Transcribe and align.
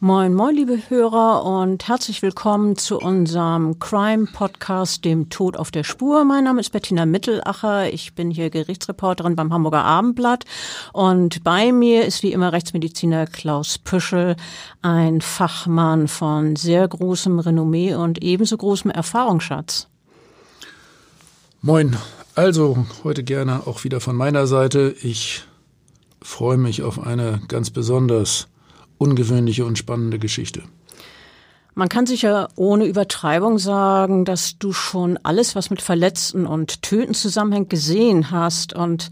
Moin, 0.00 0.32
moin, 0.32 0.54
liebe 0.54 0.78
Hörer 0.90 1.44
und 1.44 1.88
herzlich 1.88 2.22
willkommen 2.22 2.76
zu 2.76 3.00
unserem 3.00 3.80
Crime-Podcast, 3.80 5.04
dem 5.04 5.28
Tod 5.28 5.56
auf 5.56 5.72
der 5.72 5.82
Spur. 5.82 6.24
Mein 6.24 6.44
Name 6.44 6.60
ist 6.60 6.70
Bettina 6.70 7.04
Mittelacher. 7.04 7.92
Ich 7.92 8.14
bin 8.14 8.30
hier 8.30 8.48
Gerichtsreporterin 8.48 9.34
beim 9.34 9.52
Hamburger 9.52 9.82
Abendblatt 9.82 10.44
und 10.92 11.42
bei 11.42 11.72
mir 11.72 12.04
ist 12.04 12.22
wie 12.22 12.30
immer 12.30 12.52
Rechtsmediziner 12.52 13.26
Klaus 13.26 13.76
Püschel, 13.78 14.36
ein 14.82 15.20
Fachmann 15.20 16.06
von 16.06 16.54
sehr 16.54 16.86
großem 16.86 17.40
Renommee 17.40 17.96
und 17.96 18.22
ebenso 18.22 18.56
großem 18.56 18.92
Erfahrungsschatz. 18.92 19.88
Moin, 21.60 21.96
also 22.36 22.86
heute 23.02 23.24
gerne 23.24 23.66
auch 23.66 23.82
wieder 23.82 24.00
von 24.00 24.14
meiner 24.14 24.46
Seite. 24.46 24.94
Ich 25.02 25.42
freue 26.22 26.56
mich 26.56 26.84
auf 26.84 27.04
eine 27.04 27.40
ganz 27.48 27.70
besonders 27.70 28.46
ungewöhnliche 28.98 29.64
und 29.64 29.78
spannende 29.78 30.18
Geschichte. 30.18 30.62
Man 31.78 31.88
kann 31.88 32.06
sicher 32.06 32.48
ohne 32.56 32.86
Übertreibung 32.86 33.58
sagen, 33.60 34.24
dass 34.24 34.58
du 34.58 34.72
schon 34.72 35.16
alles, 35.22 35.54
was 35.54 35.70
mit 35.70 35.80
Verletzten 35.80 36.44
und 36.44 36.82
Töten 36.82 37.14
zusammenhängt, 37.14 37.70
gesehen 37.70 38.32
hast. 38.32 38.72
Und 38.72 39.10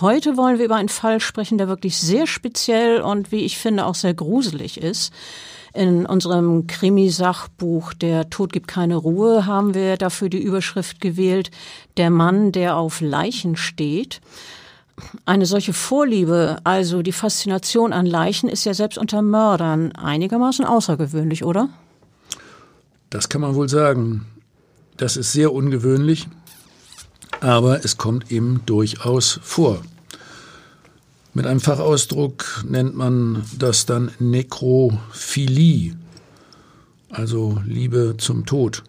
heute 0.00 0.36
wollen 0.36 0.58
wir 0.58 0.66
über 0.66 0.76
einen 0.76 0.88
Fall 0.88 1.18
sprechen, 1.18 1.58
der 1.58 1.66
wirklich 1.66 1.96
sehr 1.98 2.28
speziell 2.28 3.02
und 3.02 3.32
wie 3.32 3.40
ich 3.40 3.58
finde 3.58 3.84
auch 3.84 3.96
sehr 3.96 4.14
gruselig 4.14 4.80
ist. 4.80 5.12
In 5.72 6.06
unserem 6.06 6.68
Krimisachbuch 6.68 7.94
Der 7.94 8.30
Tod 8.30 8.52
gibt 8.52 8.68
keine 8.68 8.94
Ruhe 8.94 9.44
haben 9.46 9.74
wir 9.74 9.96
dafür 9.96 10.28
die 10.28 10.40
Überschrift 10.40 11.00
gewählt, 11.00 11.50
Der 11.96 12.10
Mann, 12.10 12.52
der 12.52 12.76
auf 12.76 13.00
Leichen 13.00 13.56
steht. 13.56 14.20
Eine 15.26 15.46
solche 15.46 15.72
Vorliebe, 15.72 16.58
also 16.64 17.02
die 17.02 17.12
Faszination 17.12 17.92
an 17.92 18.06
Leichen, 18.06 18.48
ist 18.48 18.64
ja 18.64 18.74
selbst 18.74 18.98
unter 18.98 19.22
Mördern 19.22 19.92
einigermaßen 19.92 20.64
außergewöhnlich, 20.64 21.44
oder? 21.44 21.68
Das 23.10 23.28
kann 23.28 23.40
man 23.40 23.54
wohl 23.54 23.68
sagen. 23.68 24.26
Das 24.96 25.16
ist 25.16 25.32
sehr 25.32 25.52
ungewöhnlich, 25.52 26.28
aber 27.40 27.84
es 27.84 27.96
kommt 27.96 28.30
eben 28.30 28.60
durchaus 28.66 29.40
vor. 29.42 29.82
Mit 31.32 31.46
einem 31.46 31.60
Fachausdruck 31.60 32.64
nennt 32.68 32.94
man 32.94 33.44
das 33.58 33.86
dann 33.86 34.12
Nekrophilie, 34.20 35.96
also 37.10 37.60
Liebe 37.66 38.14
zum 38.18 38.46
Tod. 38.46 38.84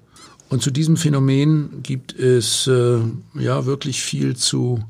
Und 0.49 0.61
zu 0.61 0.69
diesem 0.69 0.95
Phänomen 0.95 1.81
gibt 1.81 2.13
es 2.13 2.67
äh, 2.67 2.99
ja 3.33 3.65
wirklich 3.65 4.03
viel 4.03 4.35
zu 4.35 4.83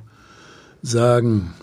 sagen. 0.85 1.53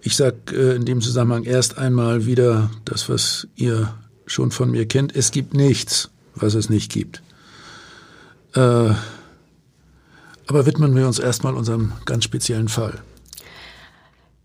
Ich 0.00 0.16
sage 0.16 0.36
äh, 0.52 0.76
in 0.76 0.84
dem 0.84 1.00
Zusammenhang 1.00 1.44
erst 1.44 1.78
einmal 1.78 2.26
wieder 2.26 2.70
das, 2.84 3.08
was 3.08 3.48
ihr 3.56 3.94
schon 4.26 4.50
von 4.50 4.70
mir 4.70 4.86
kennt. 4.86 5.16
Es 5.16 5.30
gibt 5.30 5.54
nichts, 5.54 6.10
was 6.34 6.54
es 6.54 6.68
nicht 6.68 6.92
gibt. 6.92 7.22
Äh, 8.54 8.90
aber 10.46 10.66
widmen 10.66 10.94
wir 10.94 11.06
uns 11.06 11.18
erstmal 11.18 11.54
unserem 11.54 11.92
ganz 12.04 12.24
speziellen 12.24 12.68
Fall. 12.68 13.02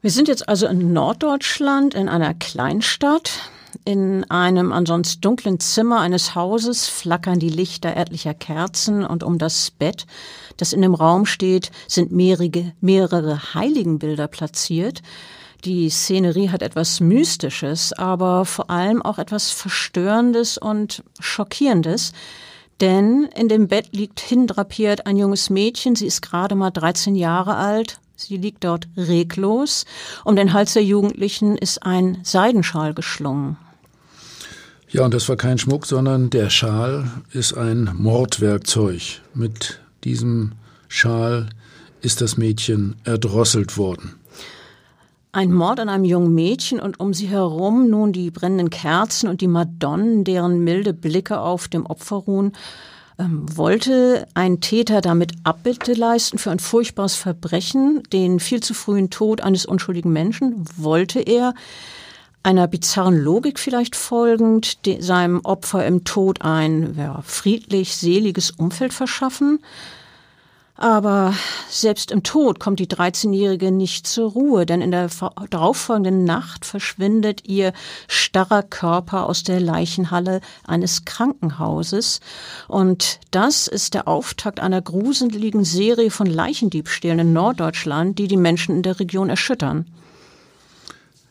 Wir 0.02 0.12
sind 0.12 0.30
jetzt 0.30 0.48
also 0.48 0.66
in 0.68 0.94
Norddeutschland 0.94 1.94
in 1.94 2.08
einer 2.08 2.34
Kleinstadt. 2.34 3.52
In 3.86 4.30
einem 4.30 4.72
ansonsten 4.72 5.22
dunklen 5.22 5.60
Zimmer 5.60 6.00
eines 6.00 6.36
Hauses 6.36 6.88
flackern 6.88 7.40
die 7.40 7.50
Lichter 7.50 7.96
etlicher 7.96 8.34
Kerzen 8.34 9.06
und 9.06 9.24
um 9.24 9.38
das 9.38 9.72
Bett, 9.72 10.06
das 10.58 10.74
in 10.74 10.82
dem 10.82 10.94
Raum 10.94 11.26
steht, 11.26 11.72
sind 11.88 12.12
mehrere, 12.12 12.74
mehrere 12.82 13.54
Heiligenbilder 13.54 14.28
platziert. 14.28 15.02
Die 15.66 15.90
Szenerie 15.90 16.50
hat 16.50 16.62
etwas 16.62 17.00
Mystisches, 17.00 17.94
aber 17.94 18.46
vor 18.46 18.70
allem 18.70 19.02
auch 19.02 19.20
etwas 19.20 19.52
Verstörendes 19.52 20.58
und 20.58 21.04
Schockierendes. 21.20 22.14
Denn 22.80 23.28
in 23.36 23.50
dem 23.50 23.68
Bett 23.68 23.90
liegt 23.92 24.22
hindrapiert 24.22 25.06
ein 25.06 25.18
junges 25.18 25.50
Mädchen, 25.50 25.96
sie 25.96 26.08
ist 26.08 26.22
gerade 26.22 26.56
mal 26.56 26.72
13 26.72 27.16
Jahre 27.16 27.56
alt, 27.58 28.00
Sie 28.22 28.36
liegt 28.36 28.66
dort 28.66 28.90
reglos. 28.98 29.86
Um 30.26 30.36
den 30.36 30.52
Hals 30.52 30.74
der 30.74 30.84
Jugendlichen 30.84 31.58
ist 31.58 31.84
ein 31.84 32.18
Seidenschal 32.24 32.94
geschlungen. 32.94 33.56
Ja, 34.90 35.06
und 35.06 35.14
das 35.14 35.30
war 35.30 35.38
kein 35.38 35.58
Schmuck, 35.58 35.86
sondern 35.86 36.30
der 36.30 36.50
Schal 36.50 37.10
ist 37.32 37.54
ein 37.54 37.92
Mordwerkzeug. 37.98 39.22
Mit 39.34 39.80
diesem 40.04 40.52
Schal 40.90 41.48
ist 42.02 42.20
das 42.20 42.36
Mädchen 42.36 42.98
erdrosselt 43.06 43.78
worden. 43.78 44.16
Ein 45.32 45.54
Mord 45.54 45.80
an 45.80 45.88
einem 45.88 46.04
jungen 46.04 46.34
Mädchen 46.34 46.82
und 46.82 47.00
um 47.00 47.14
sie 47.14 47.28
herum 47.28 47.90
nun 47.90 48.12
die 48.12 48.32
brennenden 48.32 48.70
Kerzen 48.70 49.30
und 49.30 49.40
die 49.40 49.48
Madonnen, 49.48 50.26
deren 50.26 50.62
milde 50.66 50.94
Blicke 50.94 51.40
auf 51.40 51.70
dem 51.70 51.86
Opfer 51.86 52.18
ruhen. 52.18 52.52
Ähm, 53.20 53.46
wollte 53.58 54.28
ein 54.34 54.62
Täter 54.62 55.02
damit 55.02 55.34
Abbitte 55.44 55.94
leisten 55.94 56.38
für 56.38 56.52
ein 56.52 56.60
furchtbares 56.60 57.16
Verbrechen, 57.16 58.02
den 58.14 58.40
viel 58.40 58.62
zu 58.62 58.74
frühen 58.74 59.10
Tod 59.10 59.42
eines 59.42 59.66
unschuldigen 59.66 60.14
Menschen? 60.14 60.64
Wollte 60.78 61.20
er 61.20 61.54
einer 62.42 62.68
bizarren 62.68 63.18
Logik 63.18 63.60
vielleicht 63.60 63.98
folgend 63.98 64.80
seinem 65.00 65.42
Opfer 65.42 65.86
im 65.86 66.06
Tod 66.06 66.42
ein 66.42 66.96
ja, 66.98 67.22
friedlich, 67.24 67.98
seliges 67.98 68.52
Umfeld 68.52 68.94
verschaffen? 68.94 69.60
Aber 70.80 71.34
selbst 71.70 72.10
im 72.10 72.24
Tod 72.24 72.62
kommt 72.62 72.80
die 72.80 72.88
13-Jährige 72.88 73.70
nicht 73.70 74.08
zur 74.08 74.32
Ruhe, 74.32 74.66
denn 74.66 74.80
in 74.80 74.92
der 74.92 75.10
darauffolgenden 75.50 76.24
Nacht 76.24 76.64
verschwindet 76.64 77.46
ihr 77.46 77.74
starrer 78.08 78.64
Körper 78.64 79.26
aus 79.26 79.44
der 79.44 79.60
Leichenhalle 79.60 80.40
eines 80.66 81.04
Krankenhauses. 81.04 82.22
Und 82.70 83.20
das 83.32 83.68
ist 83.68 83.94
der 83.94 84.08
Auftakt 84.08 84.62
einer 84.62 84.82
gruseligen 84.82 85.66
Serie 85.66 86.12
von 86.12 86.28
Leichendiebstählen 86.28 87.20
in 87.20 87.34
Norddeutschland, 87.34 88.18
die 88.18 88.30
die 88.30 88.38
Menschen 88.38 88.78
in 88.78 88.82
der 88.82 89.02
Region 89.02 89.30
erschüttern. 89.30 89.86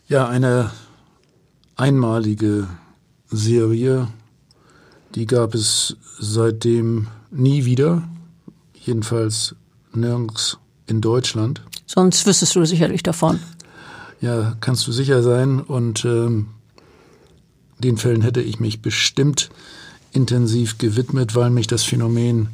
Ja, 0.07 0.27
eine 0.27 0.69
einmalige 1.75 2.67
Serie, 3.31 4.09
die 5.15 5.25
gab 5.25 5.55
es 5.55 5.97
seitdem 6.19 7.07
nie 7.31 7.65
wieder 7.65 8.03
jedenfalls 8.85 9.55
nirgends 9.93 10.57
in 10.87 11.01
Deutschland. 11.01 11.61
Sonst 11.85 12.25
wüsstest 12.25 12.55
du 12.55 12.65
sicherlich 12.65 13.03
davon. 13.03 13.39
Ja, 14.21 14.55
kannst 14.59 14.85
du 14.87 14.91
sicher 14.91 15.23
sein. 15.23 15.59
Und 15.61 16.05
ähm, 16.05 16.47
den 17.79 17.97
Fällen 17.97 18.21
hätte 18.21 18.41
ich 18.41 18.59
mich 18.59 18.81
bestimmt 18.81 19.49
intensiv 20.11 20.77
gewidmet, 20.77 21.35
weil 21.35 21.49
mich 21.49 21.67
das 21.67 21.83
Phänomen 21.83 22.49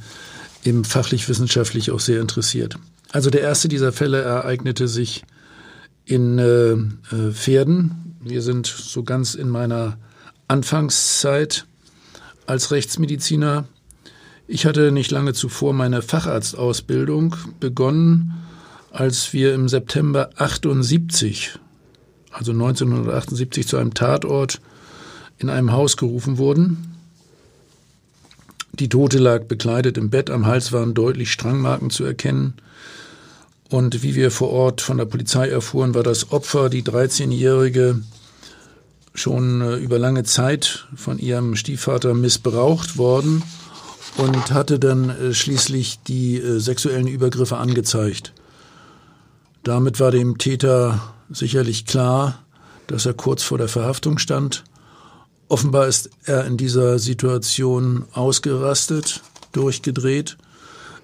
eben 0.63 0.83
fachlich-wissenschaftlich 0.83 1.91
auch 1.91 1.99
sehr 1.99 2.21
interessiert. 2.21 2.77
Also 3.11 3.29
der 3.29 3.41
erste 3.41 3.67
dieser 3.67 3.91
Fälle 3.91 4.21
ereignete 4.21 4.87
sich 4.87 5.23
in 6.05 6.37
äh, 6.37 6.71
äh, 6.71 7.31
Pferden. 7.31 8.17
Wir 8.19 8.41
sind 8.41 8.67
so 8.67 9.03
ganz 9.03 9.35
in 9.35 9.49
meiner 9.49 9.97
Anfangszeit 10.47 11.65
als 12.45 12.71
Rechtsmediziner 12.71 13.65
ich 14.47 14.65
hatte 14.65 14.91
nicht 14.91 15.11
lange 15.11 15.33
zuvor 15.33 15.73
meine 15.73 16.01
Facharztausbildung 16.01 17.35
begonnen, 17.59 18.33
als 18.91 19.33
wir 19.33 19.53
im 19.53 19.67
September 19.67 20.29
78, 20.37 21.57
also 22.31 22.51
1978, 22.51 23.67
zu 23.67 23.77
einem 23.77 23.93
Tatort 23.93 24.61
in 25.37 25.49
einem 25.49 25.71
Haus 25.71 25.97
gerufen 25.97 26.37
wurden. 26.37 26.95
Die 28.73 28.89
Tote 28.89 29.17
lag 29.17 29.45
bekleidet 29.45 29.97
im 29.97 30.09
Bett, 30.09 30.29
am 30.29 30.45
Hals 30.45 30.71
waren 30.71 30.93
deutlich 30.93 31.31
Strangmarken 31.31 31.89
zu 31.89 32.03
erkennen. 32.03 32.53
Und 33.69 34.03
wie 34.03 34.15
wir 34.15 34.29
vor 34.31 34.51
Ort 34.51 34.81
von 34.81 34.97
der 34.97 35.05
Polizei 35.05 35.49
erfuhren, 35.49 35.95
war 35.95 36.03
das 36.03 36.31
Opfer, 36.31 36.69
die 36.69 36.83
13-jährige, 36.83 38.01
schon 39.15 39.61
äh, 39.61 39.75
über 39.77 39.97
lange 39.97 40.23
Zeit 40.23 40.87
von 40.95 41.17
ihrem 41.17 41.55
Stiefvater 41.55 42.13
missbraucht 42.13 42.97
worden 42.97 43.41
und 44.17 44.51
hatte 44.51 44.79
dann 44.79 45.09
äh, 45.09 45.33
schließlich 45.33 45.99
die 46.07 46.37
äh, 46.37 46.59
sexuellen 46.59 47.07
Übergriffe 47.07 47.57
angezeigt. 47.57 48.33
Damit 49.63 49.99
war 49.99 50.11
dem 50.11 50.37
Täter 50.37 51.01
sicherlich 51.29 51.85
klar, 51.85 52.39
dass 52.87 53.05
er 53.05 53.13
kurz 53.13 53.43
vor 53.43 53.57
der 53.57 53.67
Verhaftung 53.67 54.17
stand. 54.17 54.63
Offenbar 55.47 55.87
ist 55.87 56.09
er 56.23 56.45
in 56.45 56.57
dieser 56.57 56.99
Situation 56.99 58.05
ausgerastet, 58.13 59.21
durchgedreht. 59.51 60.37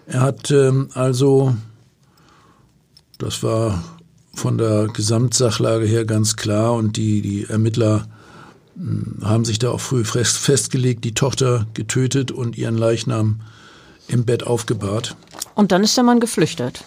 Er 0.08 0.22
hat 0.22 0.52
ähm, 0.52 0.90
also, 0.94 1.56
das 3.18 3.44
war 3.44 3.84
von 4.34 4.58
der 4.58 4.88
Gesamtsachlage 4.88 5.86
her 5.86 6.06
ganz 6.06 6.36
klar 6.36 6.74
und 6.74 6.98
die, 6.98 7.22
die 7.22 7.46
Ermittler 7.46 8.08
haben 9.24 9.46
sich 9.46 9.60
da 9.60 9.72
auch 9.72 9.82
früh 9.82 10.04
festgelegt, 10.04 11.04
die 11.04 11.14
Tochter 11.14 11.68
getötet 11.74 12.32
und 12.32 12.58
ihren 12.58 12.78
Leichnam 12.78 13.42
im 14.08 14.26
Bett 14.26 14.44
aufgebahrt. 14.46 15.16
Und 15.56 15.72
dann 15.72 15.84
ist 15.84 15.98
der 15.98 16.04
Mann 16.04 16.20
geflüchtet. 16.20 16.84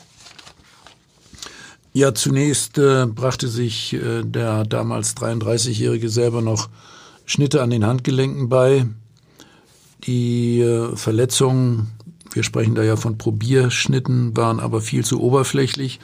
Ja, 1.93 2.13
zunächst 2.13 2.77
äh, 2.79 3.07
brachte 3.07 3.49
sich 3.49 3.93
äh, 3.93 4.23
der 4.25 4.65
damals 4.65 5.17
33-Jährige 5.17 6.09
selber 6.09 6.43
noch 6.43 6.69
Schnitte 7.25 7.63
an 7.63 7.71
den 7.71 7.87
Handgelenken 7.87 8.49
bei. 8.49 8.87
Die 10.05 10.61
äh, 10.61 10.97
Verletzungen, 10.97 11.93
wir 12.33 12.43
sprechen 12.43 12.75
da 12.75 12.83
ja 12.83 12.97
von 12.97 13.17
Probierschnitten, 13.17 14.37
waren 14.37 14.59
aber 14.59 14.81
viel 14.81 15.05
zu 15.05 15.21
oberflächlich 15.21 16.01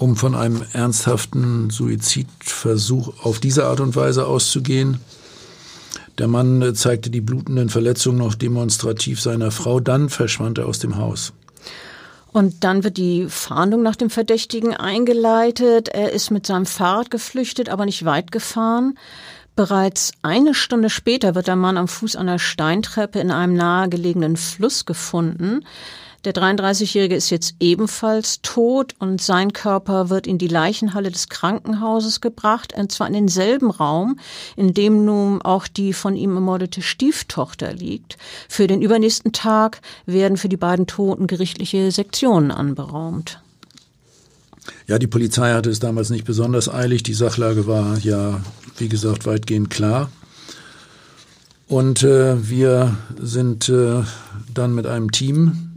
um 0.00 0.16
von 0.16 0.34
einem 0.34 0.62
ernsthaften 0.72 1.68
Suizidversuch 1.68 3.22
auf 3.22 3.38
diese 3.38 3.66
Art 3.66 3.80
und 3.80 3.94
Weise 3.94 4.26
auszugehen. 4.26 4.98
Der 6.16 6.26
Mann 6.26 6.74
zeigte 6.74 7.10
die 7.10 7.20
blutenden 7.20 7.68
Verletzungen 7.68 8.16
noch 8.16 8.34
demonstrativ 8.34 9.20
seiner 9.20 9.50
Frau, 9.50 9.78
dann 9.78 10.08
verschwand 10.08 10.56
er 10.56 10.66
aus 10.66 10.78
dem 10.78 10.96
Haus. 10.96 11.34
Und 12.32 12.64
dann 12.64 12.82
wird 12.82 12.96
die 12.96 13.26
Fahndung 13.28 13.82
nach 13.82 13.96
dem 13.96 14.08
Verdächtigen 14.08 14.74
eingeleitet. 14.74 15.88
Er 15.88 16.12
ist 16.12 16.30
mit 16.30 16.46
seinem 16.46 16.66
Fahrrad 16.66 17.10
geflüchtet, 17.10 17.68
aber 17.68 17.84
nicht 17.84 18.04
weit 18.06 18.32
gefahren. 18.32 18.96
Bereits 19.54 20.12
eine 20.22 20.54
Stunde 20.54 20.88
später 20.88 21.34
wird 21.34 21.48
der 21.48 21.56
Mann 21.56 21.76
am 21.76 21.88
Fuß 21.88 22.16
einer 22.16 22.38
Steintreppe 22.38 23.18
in 23.20 23.30
einem 23.30 23.54
nahegelegenen 23.54 24.36
Fluss 24.36 24.86
gefunden. 24.86 25.64
Der 26.24 26.34
33-Jährige 26.34 27.14
ist 27.14 27.30
jetzt 27.30 27.54
ebenfalls 27.60 28.42
tot 28.42 28.94
und 28.98 29.22
sein 29.22 29.54
Körper 29.54 30.10
wird 30.10 30.26
in 30.26 30.36
die 30.36 30.48
Leichenhalle 30.48 31.10
des 31.10 31.30
Krankenhauses 31.30 32.20
gebracht, 32.20 32.74
und 32.76 32.92
zwar 32.92 33.06
in 33.06 33.14
denselben 33.14 33.70
Raum, 33.70 34.18
in 34.54 34.74
dem 34.74 35.06
nun 35.06 35.40
auch 35.40 35.66
die 35.66 35.94
von 35.94 36.16
ihm 36.16 36.34
ermordete 36.34 36.82
Stieftochter 36.82 37.72
liegt. 37.72 38.18
Für 38.50 38.66
den 38.66 38.82
übernächsten 38.82 39.32
Tag 39.32 39.80
werden 40.04 40.36
für 40.36 40.50
die 40.50 40.58
beiden 40.58 40.86
Toten 40.86 41.26
gerichtliche 41.26 41.90
Sektionen 41.90 42.50
anberaumt. 42.50 43.40
Ja, 44.86 44.98
die 44.98 45.06
Polizei 45.06 45.54
hatte 45.54 45.70
es 45.70 45.80
damals 45.80 46.10
nicht 46.10 46.26
besonders 46.26 46.68
eilig. 46.68 47.02
Die 47.02 47.14
Sachlage 47.14 47.66
war 47.66 47.96
ja, 47.98 48.42
wie 48.76 48.90
gesagt, 48.90 49.24
weitgehend 49.24 49.70
klar. 49.70 50.10
Und 51.66 52.02
äh, 52.02 52.48
wir 52.48 52.96
sind 53.18 53.70
äh, 53.70 54.02
dann 54.52 54.74
mit 54.74 54.86
einem 54.86 55.12
Team 55.12 55.69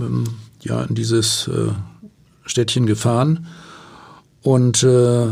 ähm, 0.00 0.24
ja, 0.60 0.82
in 0.82 0.94
dieses 0.94 1.48
äh, 1.48 1.72
Städtchen 2.46 2.86
gefahren. 2.86 3.46
Und 4.42 4.82
äh, 4.82 5.28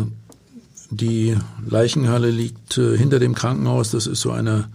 die 0.90 1.36
Leichenhalle 1.66 2.30
liegt 2.30 2.78
äh, 2.78 2.96
hinter 2.96 3.18
dem 3.18 3.34
Krankenhaus. 3.34 3.90
Das 3.90 4.06
ist 4.06 4.20
so 4.20 4.30
eine 4.30 4.68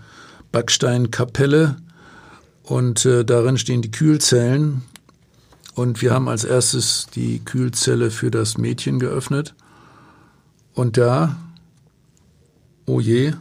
Backsteinkapelle. 0.52 1.78
Und 2.64 3.06
äh, 3.06 3.24
darin 3.24 3.58
stehen 3.58 3.82
die 3.82 3.92
Kühlzellen. 3.92 4.84
Und 5.74 6.02
wir 6.02 6.14
haben 6.14 6.28
als 6.28 6.44
erstes 6.44 7.08
die 7.14 7.40
Kühlzelle 7.46 8.10
für 8.10 8.32
das 8.32 8.58
Mädchen 8.58 9.00
geöffnet. 9.00 9.54
Und 10.74 10.98
da, 10.98 11.38
oh 12.86 13.00
je, 13.00 13.34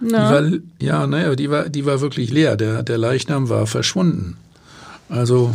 Na? 0.00 0.40
die 0.40 0.52
war, 0.52 0.60
ja, 0.80 1.06
naja, 1.06 1.34
die 1.34 1.50
war, 1.50 1.68
die 1.68 1.86
war 1.86 2.00
wirklich 2.00 2.30
leer. 2.30 2.56
Der, 2.56 2.82
der 2.82 2.98
Leichnam 2.98 3.48
war 3.48 3.66
verschwunden. 3.66 4.36
Also 5.08 5.54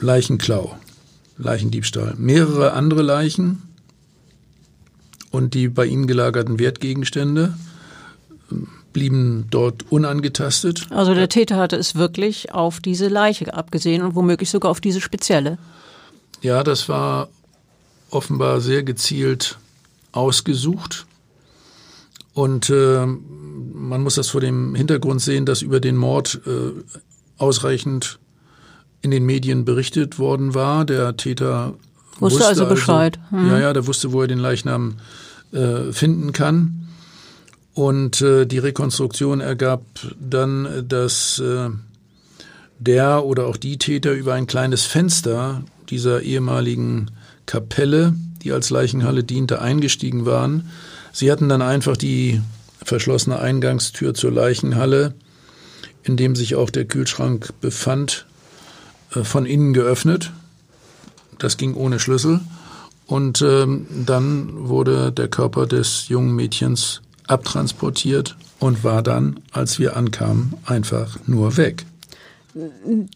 Leichenklau, 0.00 0.76
Leichendiebstahl. 1.38 2.14
Mehrere 2.16 2.72
andere 2.72 3.02
Leichen 3.02 3.62
und 5.30 5.54
die 5.54 5.68
bei 5.68 5.86
ihnen 5.86 6.06
gelagerten 6.06 6.58
Wertgegenstände 6.58 7.54
ähm, 8.50 8.68
blieben 8.92 9.46
dort 9.50 9.90
unangetastet. 9.92 10.88
Also 10.90 11.14
der 11.14 11.28
Täter 11.28 11.56
hatte 11.56 11.76
es 11.76 11.94
wirklich 11.94 12.52
auf 12.52 12.80
diese 12.80 13.08
Leiche 13.08 13.54
abgesehen 13.54 14.02
und 14.02 14.14
womöglich 14.14 14.50
sogar 14.50 14.70
auf 14.70 14.80
diese 14.80 15.00
spezielle. 15.00 15.58
Ja, 16.42 16.64
das 16.64 16.88
war 16.88 17.28
offenbar 18.10 18.60
sehr 18.60 18.82
gezielt 18.82 19.58
ausgesucht. 20.12 21.06
Und 22.34 22.70
äh, 22.70 23.06
man 23.06 24.02
muss 24.02 24.14
das 24.14 24.28
vor 24.28 24.40
dem 24.40 24.74
Hintergrund 24.74 25.20
sehen, 25.20 25.46
dass 25.46 25.62
über 25.62 25.80
den 25.80 25.96
Mord 25.96 26.40
äh, 26.46 26.72
ausreichend 27.38 28.18
in 29.02 29.10
den 29.10 29.24
Medien 29.24 29.64
berichtet 29.64 30.18
worden 30.18 30.54
war. 30.54 30.84
Der 30.84 31.16
Täter 31.16 31.74
wusste, 32.18 32.38
wusste 32.38 32.46
also 32.46 32.66
Bescheid. 32.66 33.18
Also, 33.30 33.44
hm. 33.44 33.50
Ja, 33.50 33.58
ja, 33.58 33.72
der 33.72 33.86
wusste, 33.86 34.12
wo 34.12 34.22
er 34.22 34.28
den 34.28 34.38
Leichnam 34.38 34.96
äh, 35.52 35.92
finden 35.92 36.32
kann. 36.32 36.88
Und 37.74 38.20
äh, 38.20 38.46
die 38.46 38.58
Rekonstruktion 38.58 39.40
ergab 39.40 39.82
dann, 40.18 40.84
dass 40.86 41.38
äh, 41.38 41.70
der 42.78 43.24
oder 43.24 43.46
auch 43.46 43.56
die 43.56 43.78
Täter 43.78 44.12
über 44.12 44.34
ein 44.34 44.46
kleines 44.46 44.84
Fenster 44.84 45.62
dieser 45.88 46.22
ehemaligen 46.22 47.10
Kapelle, 47.46 48.14
die 48.42 48.52
als 48.52 48.70
Leichenhalle 48.70 49.24
diente, 49.24 49.60
eingestiegen 49.60 50.26
waren. 50.26 50.70
Sie 51.12 51.30
hatten 51.30 51.48
dann 51.48 51.62
einfach 51.62 51.96
die 51.96 52.40
verschlossene 52.82 53.38
Eingangstür 53.38 54.14
zur 54.14 54.32
Leichenhalle, 54.32 55.14
in 56.02 56.16
dem 56.16 56.34
sich 56.34 56.54
auch 56.54 56.70
der 56.70 56.86
Kühlschrank 56.86 57.52
befand, 57.60 58.26
von 59.10 59.46
innen 59.46 59.72
geöffnet. 59.72 60.32
Das 61.38 61.56
ging 61.56 61.74
ohne 61.74 61.98
Schlüssel. 61.98 62.40
Und 63.06 63.42
ähm, 63.42 63.86
dann 64.06 64.68
wurde 64.68 65.10
der 65.10 65.28
Körper 65.28 65.66
des 65.66 66.08
jungen 66.08 66.34
Mädchens 66.36 67.02
abtransportiert 67.26 68.36
und 68.60 68.84
war 68.84 69.02
dann, 69.02 69.40
als 69.50 69.78
wir 69.78 69.96
ankamen, 69.96 70.54
einfach 70.64 71.18
nur 71.26 71.56
weg 71.56 71.86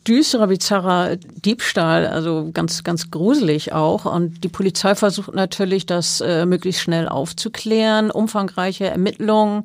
düsterer, 0.07 0.47
bizarrer 0.47 1.17
Diebstahl, 1.17 2.07
also 2.07 2.51
ganz, 2.53 2.85
ganz 2.85 3.11
gruselig 3.11 3.73
auch. 3.73 4.05
Und 4.05 4.45
die 4.45 4.49
Polizei 4.49 4.95
versucht 4.95 5.35
natürlich, 5.35 5.87
das 5.87 6.21
äh, 6.21 6.47
möglichst 6.47 6.83
schnell 6.83 7.09
aufzuklären. 7.09 8.11
Umfangreiche 8.11 8.87
Ermittlungen 8.87 9.65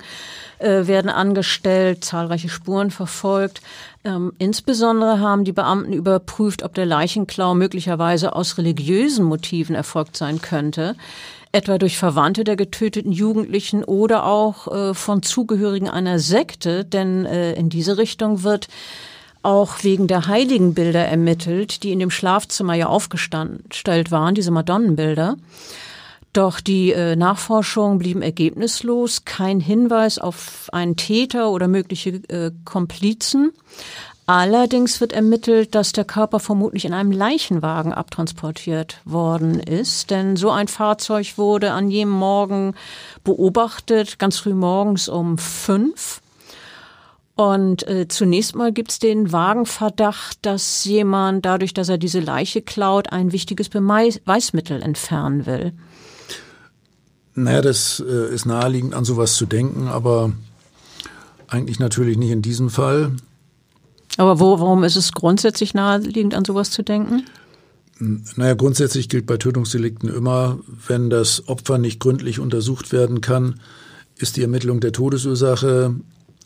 äh, 0.57 0.87
werden 0.87 1.09
angestellt, 1.09 2.03
zahlreiche 2.03 2.49
Spuren 2.49 2.91
verfolgt. 2.91 3.61
Ähm, 4.03 4.33
insbesondere 4.39 5.19
haben 5.19 5.43
die 5.43 5.51
Beamten 5.51 5.93
überprüft, 5.93 6.63
ob 6.63 6.73
der 6.73 6.85
Leichenklau 6.85 7.53
möglicherweise 7.53 8.35
aus 8.35 8.57
religiösen 8.57 9.25
Motiven 9.25 9.75
erfolgt 9.75 10.17
sein 10.17 10.41
könnte 10.41 10.95
etwa 11.51 11.79
durch 11.79 11.97
Verwandte 11.97 12.43
der 12.43 12.55
getöteten 12.55 13.11
Jugendlichen 13.11 13.83
oder 13.83 14.25
auch 14.25 14.67
äh, 14.67 14.93
von 14.93 15.23
Zugehörigen 15.23 15.89
einer 15.89 16.19
Sekte, 16.19 16.85
denn 16.85 17.25
äh, 17.25 17.53
in 17.53 17.69
diese 17.69 17.97
Richtung 17.97 18.43
wird 18.43 18.67
auch 19.41 19.83
wegen 19.83 20.07
der 20.07 20.27
Heiligenbilder 20.27 21.05
ermittelt, 21.05 21.83
die 21.83 21.91
in 21.91 21.99
dem 21.99 22.11
Schlafzimmer 22.11 22.73
ja 22.73 22.87
aufgestellt 22.87 24.11
waren, 24.11 24.35
diese 24.35 24.51
Madonnenbilder. 24.51 25.37
Doch 26.33 26.59
die 26.59 26.91
äh, 26.91 27.15
Nachforschungen 27.15 27.97
blieben 27.97 28.21
ergebnislos, 28.21 29.25
kein 29.25 29.59
Hinweis 29.59 30.19
auf 30.19 30.69
einen 30.71 30.95
Täter 30.95 31.49
oder 31.49 31.67
mögliche 31.67 32.09
äh, 32.27 32.51
Komplizen. 32.65 33.51
Allerdings 34.27 35.01
wird 35.01 35.11
ermittelt, 35.11 35.73
dass 35.73 35.91
der 35.91 36.05
Körper 36.05 36.39
vermutlich 36.39 36.85
in 36.85 36.93
einem 36.93 37.11
Leichenwagen 37.11 37.93
abtransportiert 37.93 39.01
worden 39.03 39.59
ist, 39.59 40.11
denn 40.11 40.35
so 40.35 40.51
ein 40.51 40.67
Fahrzeug 40.67 41.39
wurde 41.39 41.71
an 41.71 41.89
jedem 41.89 42.11
Morgen 42.11 42.75
beobachtet, 43.23 44.19
ganz 44.19 44.37
früh 44.37 44.53
morgens 44.53 45.09
um 45.09 45.39
fünf. 45.39 46.21
Und 47.39 47.87
äh, 47.87 48.05
zunächst 48.09 48.53
mal 48.53 48.73
gibt's 48.73 48.99
den 48.99 49.31
Wagenverdacht, 49.31 50.39
dass 50.41 50.83
jemand 50.83 51.45
dadurch, 51.45 51.73
dass 51.73 51.87
er 51.87 51.97
diese 51.97 52.19
Leiche 52.19 52.61
klaut, 52.61 53.13
ein 53.13 53.31
wichtiges 53.31 53.69
Beweismittel 53.69 54.81
entfernen 54.81 55.45
will. 55.45 55.71
Naja, 57.35 57.61
das 57.61 58.03
äh, 58.05 58.35
ist 58.35 58.45
naheliegend, 58.45 58.93
an 58.93 59.05
sowas 59.05 59.35
zu 59.35 59.45
denken, 59.45 59.87
aber 59.87 60.33
eigentlich 61.47 61.79
natürlich 61.79 62.17
nicht 62.17 62.31
in 62.31 62.41
diesem 62.41 62.69
Fall. 62.69 63.13
Aber 64.17 64.41
wo, 64.41 64.59
warum 64.59 64.83
ist 64.83 64.97
es 64.97 65.13
grundsätzlich 65.13 65.73
naheliegend, 65.73 66.35
an 66.35 66.43
sowas 66.43 66.71
zu 66.71 66.83
denken? 66.83 67.25
Naja, 68.35 68.53
grundsätzlich 68.53 69.07
gilt 69.07 69.25
bei 69.27 69.37
Tötungsdelikten 69.37 70.09
immer, 70.09 70.59
wenn 70.89 71.09
das 71.09 71.47
Opfer 71.47 71.77
nicht 71.77 72.01
gründlich 72.01 72.41
untersucht 72.41 72.91
werden 72.91 73.21
kann, 73.21 73.61
ist 74.17 74.35
die 74.35 74.41
Ermittlung 74.41 74.81
der 74.81 74.91
Todesursache 74.91 75.95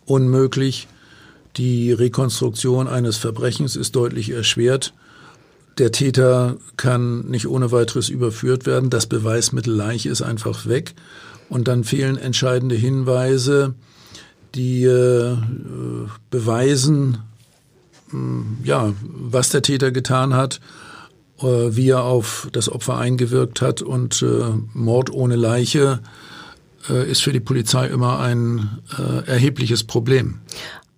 unmöglich. 0.05 0.87
Die 1.57 1.91
Rekonstruktion 1.91 2.87
eines 2.87 3.17
Verbrechens 3.17 3.75
ist 3.75 3.95
deutlich 3.95 4.31
erschwert. 4.31 4.93
Der 5.77 5.91
Täter 5.91 6.57
kann 6.77 7.21
nicht 7.29 7.47
ohne 7.47 7.71
weiteres 7.71 8.09
überführt 8.09 8.65
werden. 8.65 8.89
Das 8.89 9.07
Beweismittel 9.07 9.73
Leiche 9.73 10.09
ist 10.09 10.21
einfach 10.21 10.65
weg. 10.65 10.93
Und 11.49 11.67
dann 11.67 11.83
fehlen 11.83 12.17
entscheidende 12.17 12.75
Hinweise, 12.75 13.75
die 14.55 14.83
äh, 14.83 15.37
beweisen, 16.29 17.19
äh, 18.11 18.67
ja, 18.67 18.93
was 19.01 19.49
der 19.49 19.61
Täter 19.61 19.91
getan 19.91 20.33
hat, 20.35 20.59
äh, 21.39 21.45
wie 21.45 21.89
er 21.89 22.03
auf 22.03 22.47
das 22.51 22.69
Opfer 22.69 22.97
eingewirkt 22.97 23.61
hat. 23.61 23.81
Und 23.81 24.21
äh, 24.21 24.43
Mord 24.73 25.11
ohne 25.11 25.35
Leiche 25.35 25.99
äh, 26.89 27.09
ist 27.09 27.21
für 27.21 27.33
die 27.33 27.39
Polizei 27.39 27.87
immer 27.87 28.19
ein 28.19 28.79
äh, 28.97 29.27
erhebliches 29.29 29.83
Problem. 29.83 30.41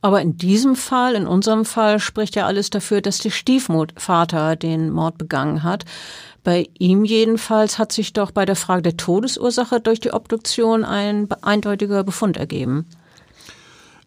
Aber 0.02 0.22
in 0.22 0.38
diesem 0.38 0.76
Fall, 0.76 1.16
in 1.16 1.26
unserem 1.26 1.66
Fall, 1.66 2.00
spricht 2.00 2.36
ja 2.36 2.46
alles 2.46 2.70
dafür, 2.70 3.02
dass 3.02 3.18
der 3.18 3.32
Stiefvater 3.32 4.56
den 4.56 4.92
Mord 4.92 5.18
begangen 5.18 5.64
hat. 5.64 5.86
Bei 6.44 6.68
ihm 6.78 7.06
jedenfalls 7.06 7.80
hat 7.80 7.92
sich 7.92 8.14
doch 8.14 8.30
bei 8.30 8.46
der 8.46 8.56
Frage 8.56 8.84
der 8.84 8.98
Todesursache 8.98 9.82
durch 9.82 10.00
die 10.00 10.14
Obduktion 10.14 10.86
ein 10.86 11.28
eindeutiger 11.42 12.04
Befund 12.04 12.38
ergeben. 12.38 12.86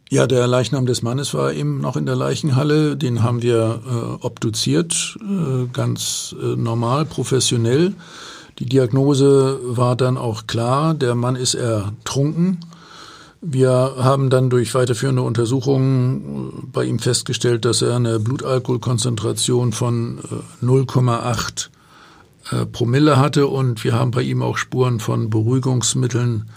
Ja, 0.08 0.26
der 0.26 0.46
Leichnam 0.46 0.86
des 0.86 1.02
Mannes 1.02 1.34
war 1.34 1.52
eben 1.52 1.80
noch 1.80 1.96
in 1.96 2.06
der 2.06 2.16
Leichenhalle. 2.16 2.96
Den 2.96 3.22
haben 3.22 3.42
wir 3.42 3.82
äh, 3.84 4.24
obduziert, 4.24 5.18
äh, 5.20 5.66
ganz 5.72 6.34
äh, 6.40 6.56
normal, 6.56 7.04
professionell. 7.04 7.94
Die 8.58 8.66
Diagnose 8.66 9.60
war 9.62 9.94
dann 9.94 10.16
auch 10.16 10.46
klar. 10.46 10.94
Der 10.94 11.14
Mann 11.14 11.36
ist 11.36 11.54
ertrunken. 11.54 12.58
Wir 13.40 13.94
haben 13.98 14.30
dann 14.30 14.50
durch 14.50 14.74
weiterführende 14.74 15.22
Untersuchungen 15.22 16.48
äh, 16.48 16.66
bei 16.72 16.84
ihm 16.84 16.98
festgestellt, 16.98 17.64
dass 17.64 17.82
er 17.82 17.94
eine 17.94 18.18
Blutalkoholkonzentration 18.18 19.72
von 19.72 20.18
0,8 20.60 21.68
äh, 22.50 22.62
äh, 22.62 22.66
Promille 22.66 23.16
hatte 23.16 23.46
und 23.46 23.84
wir 23.84 23.92
haben 23.92 24.10
bei 24.10 24.22
ihm 24.22 24.42
auch 24.42 24.56
Spuren 24.56 25.00
von 25.00 25.30
Beruhigungsmitteln 25.30 26.50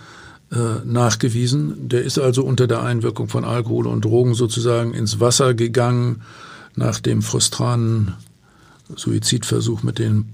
nachgewiesen. 0.83 1.87
Der 1.87 2.03
ist 2.03 2.19
also 2.19 2.43
unter 2.43 2.67
der 2.67 2.83
Einwirkung 2.83 3.29
von 3.29 3.45
Alkohol 3.45 3.87
und 3.87 4.03
Drogen 4.03 4.33
sozusagen 4.33 4.93
ins 4.93 5.21
Wasser 5.21 5.53
gegangen 5.53 6.23
nach 6.75 6.99
dem 6.99 7.21
frustranen 7.21 8.15
Suizidversuch 8.93 9.81
mit 9.83 9.97
den 9.97 10.33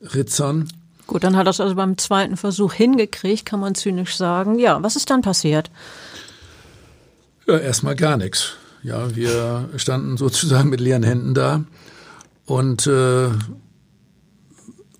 Pulsaderritzern. 0.00 0.68
Gut, 1.06 1.24
dann 1.24 1.36
hat 1.36 1.46
er 1.46 1.50
es 1.50 1.60
also 1.60 1.74
beim 1.74 1.98
zweiten 1.98 2.36
Versuch 2.36 2.72
hingekriegt, 2.72 3.44
kann 3.44 3.60
man 3.60 3.74
zynisch 3.74 4.16
sagen. 4.16 4.58
Ja, 4.58 4.82
was 4.82 4.96
ist 4.96 5.10
dann 5.10 5.22
passiert? 5.22 5.70
Ja, 7.46 7.58
erstmal 7.58 7.96
gar 7.96 8.16
nichts. 8.16 8.54
Ja, 8.82 9.14
wir 9.14 9.68
standen 9.76 10.16
sozusagen 10.16 10.70
mit 10.70 10.80
leeren 10.80 11.02
Händen 11.02 11.34
da 11.34 11.64
und 12.46 12.86
äh, 12.86 13.28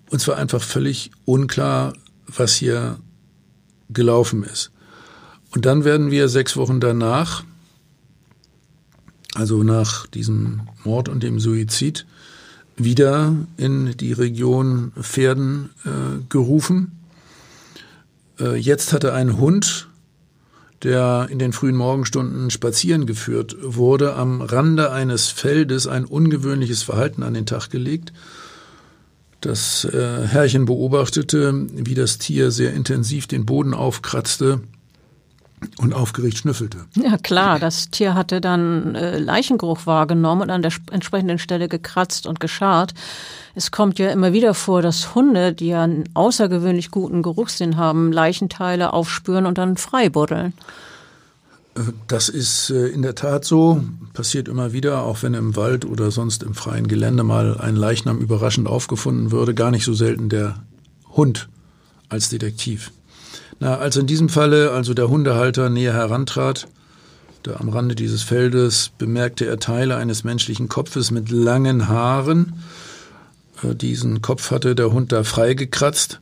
uns 0.09 0.27
war 0.27 0.37
einfach 0.37 0.61
völlig 0.61 1.11
unklar, 1.25 1.93
was 2.27 2.55
hier 2.55 2.99
gelaufen 3.89 4.43
ist. 4.43 4.71
Und 5.51 5.65
dann 5.65 5.83
werden 5.83 6.11
wir 6.11 6.29
sechs 6.29 6.55
Wochen 6.57 6.79
danach, 6.79 7.43
also 9.33 9.63
nach 9.63 10.05
diesem 10.07 10.67
Mord 10.83 11.09
und 11.09 11.23
dem 11.23 11.39
Suizid, 11.39 12.05
wieder 12.77 13.35
in 13.57 13.95
die 13.97 14.13
Region 14.13 14.91
Pferden 14.99 15.69
äh, 15.85 16.23
gerufen. 16.29 16.99
Äh, 18.39 18.55
jetzt 18.55 18.93
hatte 18.93 19.13
ein 19.13 19.37
Hund, 19.37 19.87
der 20.83 21.27
in 21.29 21.39
den 21.39 21.53
frühen 21.53 21.75
Morgenstunden 21.75 22.49
spazieren 22.49 23.05
geführt 23.05 23.55
wurde, 23.61 24.15
am 24.15 24.41
Rande 24.41 24.91
eines 24.91 25.27
Feldes 25.27 25.87
ein 25.87 26.05
ungewöhnliches 26.05 26.83
Verhalten 26.83 27.23
an 27.23 27.33
den 27.33 27.45
Tag 27.45 27.69
gelegt. 27.69 28.13
Das 29.41 29.85
äh, 29.85 30.27
Herrchen 30.27 30.65
beobachtete, 30.65 31.67
wie 31.73 31.95
das 31.95 32.17
Tier 32.17 32.51
sehr 32.51 32.73
intensiv 32.73 33.27
den 33.27 33.45
Boden 33.45 33.73
aufkratzte 33.73 34.61
und 35.77 35.93
aufgeregt 35.93 36.37
schnüffelte. 36.37 36.85
Ja 36.95 37.17
klar, 37.17 37.59
das 37.59 37.89
Tier 37.89 38.13
hatte 38.13 38.41
dann 38.41 38.95
äh, 38.95 39.17
Leichengeruch 39.19 39.85
wahrgenommen 39.85 40.43
und 40.43 40.49
an 40.49 40.61
der 40.61 40.71
entsprechenden 40.91 41.39
Stelle 41.39 41.67
gekratzt 41.67 42.25
und 42.25 42.39
gescharrt. 42.39 42.93
Es 43.53 43.71
kommt 43.71 43.99
ja 43.99 44.09
immer 44.09 44.33
wieder 44.33 44.53
vor, 44.53 44.81
dass 44.81 45.13
Hunde, 45.13 45.53
die 45.53 45.67
ja 45.67 45.83
einen 45.83 46.09
außergewöhnlich 46.13 46.91
guten 46.91 47.21
Geruchssinn 47.21 47.77
haben, 47.77 48.11
Leichenteile 48.11 48.93
aufspüren 48.93 49.45
und 49.45 49.57
dann 49.57 49.77
freibuddeln. 49.77 50.53
Äh, 51.75 51.81
das 52.07 52.29
ist 52.29 52.69
äh, 52.71 52.87
in 52.87 53.01
der 53.01 53.15
Tat 53.15 53.45
so, 53.45 53.83
passiert 54.13 54.47
immer 54.47 54.73
wieder, 54.73 55.03
auch 55.03 55.21
wenn 55.23 55.33
im 55.33 55.55
Wald 55.55 55.85
oder 55.85 56.11
sonst 56.11 56.43
im 56.43 56.53
freien 56.53 56.87
Gelände 56.87 57.23
mal 57.23 57.57
ein 57.57 57.75
Leichnam 57.75 58.19
überraschend 58.19 58.67
aufgefunden 58.67 59.31
würde, 59.31 59.53
gar 59.53 59.71
nicht 59.71 59.85
so 59.85 59.93
selten 59.93 60.29
der 60.29 60.63
Hund 61.09 61.49
als 62.09 62.29
Detektiv. 62.29 62.91
Na, 63.61 63.77
als 63.77 63.95
in 63.95 64.07
diesem 64.07 64.27
Falle 64.27 64.71
also 64.71 64.95
der 64.95 65.07
Hundehalter 65.07 65.69
näher 65.69 65.93
herantrat, 65.93 66.67
da 67.43 67.57
am 67.57 67.69
Rande 67.69 67.93
dieses 67.93 68.23
Feldes 68.23 68.89
bemerkte 68.97 69.45
er 69.45 69.59
Teile 69.59 69.97
eines 69.97 70.23
menschlichen 70.23 70.67
Kopfes 70.67 71.11
mit 71.11 71.29
langen 71.29 71.87
Haaren. 71.87 72.53
Äh, 73.61 73.75
diesen 73.75 74.23
Kopf 74.23 74.49
hatte 74.49 74.73
der 74.73 74.91
Hund 74.91 75.11
da 75.11 75.23
freigekratzt. 75.23 76.21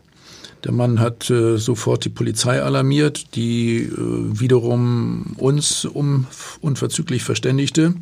Der 0.65 0.74
Mann 0.74 1.00
hat 1.00 1.29
äh, 1.29 1.55
sofort 1.55 2.03
die 2.03 2.10
Polizei 2.10 2.62
alarmiert, 2.62 3.34
die 3.36 3.84
äh, 3.84 3.91
wiederum 3.98 5.38
uns 5.38 5.86
um 5.86 6.27
unverzüglich 6.60 7.24
verständigte. 7.24 7.93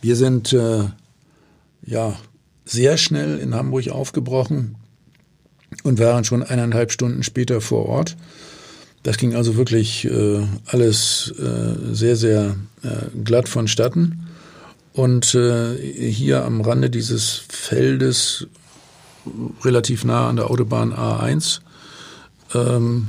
Wir 0.00 0.16
sind 0.16 0.52
äh, 0.52 0.86
ja 1.84 2.16
sehr 2.64 2.96
schnell 2.96 3.38
in 3.38 3.54
Hamburg 3.54 3.90
aufgebrochen, 3.90 4.74
und 5.86 5.98
waren 5.98 6.24
schon 6.24 6.42
eineinhalb 6.42 6.92
Stunden 6.92 7.22
später 7.22 7.60
vor 7.60 7.86
Ort. 7.86 8.16
Das 9.02 9.18
ging 9.18 9.34
also 9.34 9.56
wirklich 9.56 10.04
äh, 10.04 10.42
alles 10.66 11.32
äh, 11.38 11.94
sehr, 11.94 12.16
sehr 12.16 12.56
äh, 12.82 13.18
glatt 13.24 13.48
vonstatten. 13.48 14.26
Und 14.92 15.34
äh, 15.34 15.76
hier 15.76 16.44
am 16.44 16.60
Rande 16.60 16.90
dieses 16.90 17.42
Feldes, 17.48 18.46
relativ 19.62 20.04
nah 20.04 20.28
an 20.28 20.36
der 20.36 20.50
Autobahn 20.50 20.92
A1, 20.92 21.60
ähm, 22.54 23.08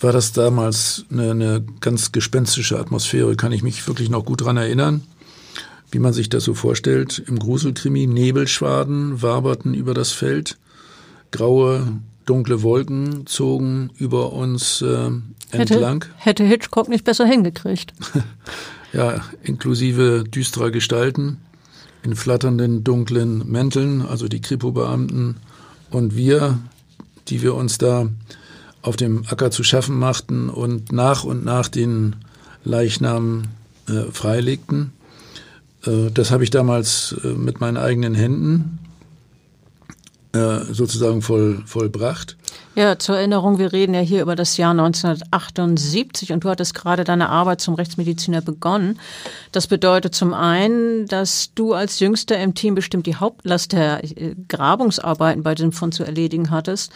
war 0.00 0.12
das 0.12 0.32
damals 0.32 1.06
eine, 1.10 1.30
eine 1.30 1.64
ganz 1.80 2.12
gespenstische 2.12 2.78
Atmosphäre, 2.78 3.36
kann 3.36 3.52
ich 3.52 3.62
mich 3.62 3.86
wirklich 3.88 4.10
noch 4.10 4.24
gut 4.24 4.42
dran 4.42 4.56
erinnern 4.56 5.02
wie 5.90 6.00
man 6.00 6.12
sich 6.12 6.28
das 6.28 6.42
so 6.42 6.54
vorstellt. 6.54 7.22
Im 7.28 7.38
Gruselkrimi 7.38 8.08
Nebelschwaden 8.08 9.22
waberten 9.22 9.74
über 9.74 9.94
das 9.94 10.10
Feld 10.10 10.58
graue, 11.34 11.88
dunkle 12.26 12.62
Wolken 12.62 13.26
zogen 13.26 13.90
über 13.98 14.32
uns 14.32 14.80
äh, 14.82 15.10
entlang. 15.50 16.04
Hätte, 16.16 16.44
hätte 16.44 16.44
Hitchcock 16.44 16.88
nicht 16.88 17.04
besser 17.04 17.26
hingekriegt. 17.26 17.92
ja, 18.92 19.20
inklusive 19.42 20.24
düsterer 20.24 20.70
Gestalten 20.70 21.38
in 22.04 22.14
flatternden 22.14 22.84
dunklen 22.84 23.50
Mänteln, 23.50 24.02
also 24.02 24.28
die 24.28 24.40
Kripo-Beamten 24.40 25.36
und 25.90 26.14
wir, 26.14 26.58
die 27.28 27.42
wir 27.42 27.54
uns 27.54 27.78
da 27.78 28.08
auf 28.82 28.96
dem 28.96 29.24
Acker 29.26 29.50
zu 29.50 29.64
schaffen 29.64 29.98
machten 29.98 30.50
und 30.50 30.92
nach 30.92 31.24
und 31.24 31.44
nach 31.44 31.68
den 31.68 32.16
Leichnam 32.62 33.44
äh, 33.88 34.02
freilegten. 34.12 34.92
Äh, 35.84 36.10
das 36.12 36.30
habe 36.30 36.44
ich 36.44 36.50
damals 36.50 37.16
äh, 37.24 37.28
mit 37.28 37.60
meinen 37.60 37.78
eigenen 37.78 38.14
Händen 38.14 38.78
sozusagen 40.34 41.22
voll, 41.22 41.62
vollbracht. 41.64 42.36
Ja, 42.76 42.98
zur 42.98 43.16
Erinnerung, 43.16 43.58
wir 43.58 43.72
reden 43.72 43.94
ja 43.94 44.00
hier 44.00 44.20
über 44.20 44.34
das 44.34 44.56
Jahr 44.56 44.72
1978 44.72 46.32
und 46.32 46.42
du 46.42 46.48
hattest 46.48 46.74
gerade 46.74 47.04
deine 47.04 47.28
Arbeit 47.28 47.60
zum 47.60 47.74
Rechtsmediziner 47.74 48.40
begonnen. 48.40 48.98
Das 49.52 49.68
bedeutet 49.68 50.16
zum 50.16 50.34
einen, 50.34 51.06
dass 51.06 51.54
du 51.54 51.72
als 51.72 52.00
Jüngster 52.00 52.36
im 52.36 52.54
Team 52.54 52.74
bestimmt 52.74 53.06
die 53.06 53.14
Hauptlast 53.14 53.72
der 53.72 54.02
äh, 54.02 54.34
Grabungsarbeiten 54.48 55.44
bei 55.44 55.54
diesem 55.54 55.70
Fund 55.70 55.94
zu 55.94 56.02
erledigen 56.02 56.50
hattest. 56.50 56.90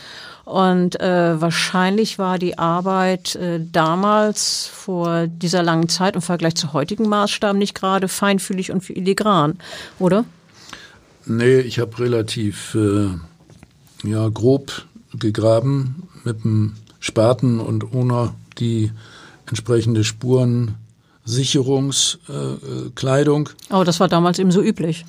Und 0.45 1.01
äh, 1.01 1.41
wahrscheinlich 1.41 2.19
war 2.19 2.41
die 2.41 2.59
Arbeit 2.59 3.37
äh, 3.37 3.61
damals 3.71 4.67
vor 4.67 5.29
dieser 5.29 5.63
langen 5.63 5.89
Zeit 5.89 6.17
im 6.17 6.23
Vergleich 6.23 6.57
zu 6.57 6.73
heutigen 6.73 7.09
Maßstaben 7.09 7.59
nicht 7.59 7.77
gerade 7.77 8.09
feinfühlig 8.09 8.73
und 8.73 8.81
filigran, 8.81 9.59
oder? 10.01 10.25
Nee, 11.27 11.61
ich 11.61 11.79
habe 11.79 11.99
relativ 12.01 12.75
äh, 12.75 13.11
ja, 14.03 14.29
grob 14.29 14.85
gegraben 15.19 16.09
mit 16.25 16.45
dem 16.45 16.75
Spaten 17.01 17.61
und 17.61 17.93
ohne 17.93 18.33
die 18.59 18.93
entsprechende 19.47 20.05
Spurensicherung 20.05 20.75
Sicherungskleidung. 21.29 23.49
Äh, 23.49 23.73
Aber 23.73 23.85
das 23.85 24.01
war 24.01 24.09
damals 24.09 24.39
eben 24.39 24.51
so 24.51 24.63
üblich. 24.63 25.05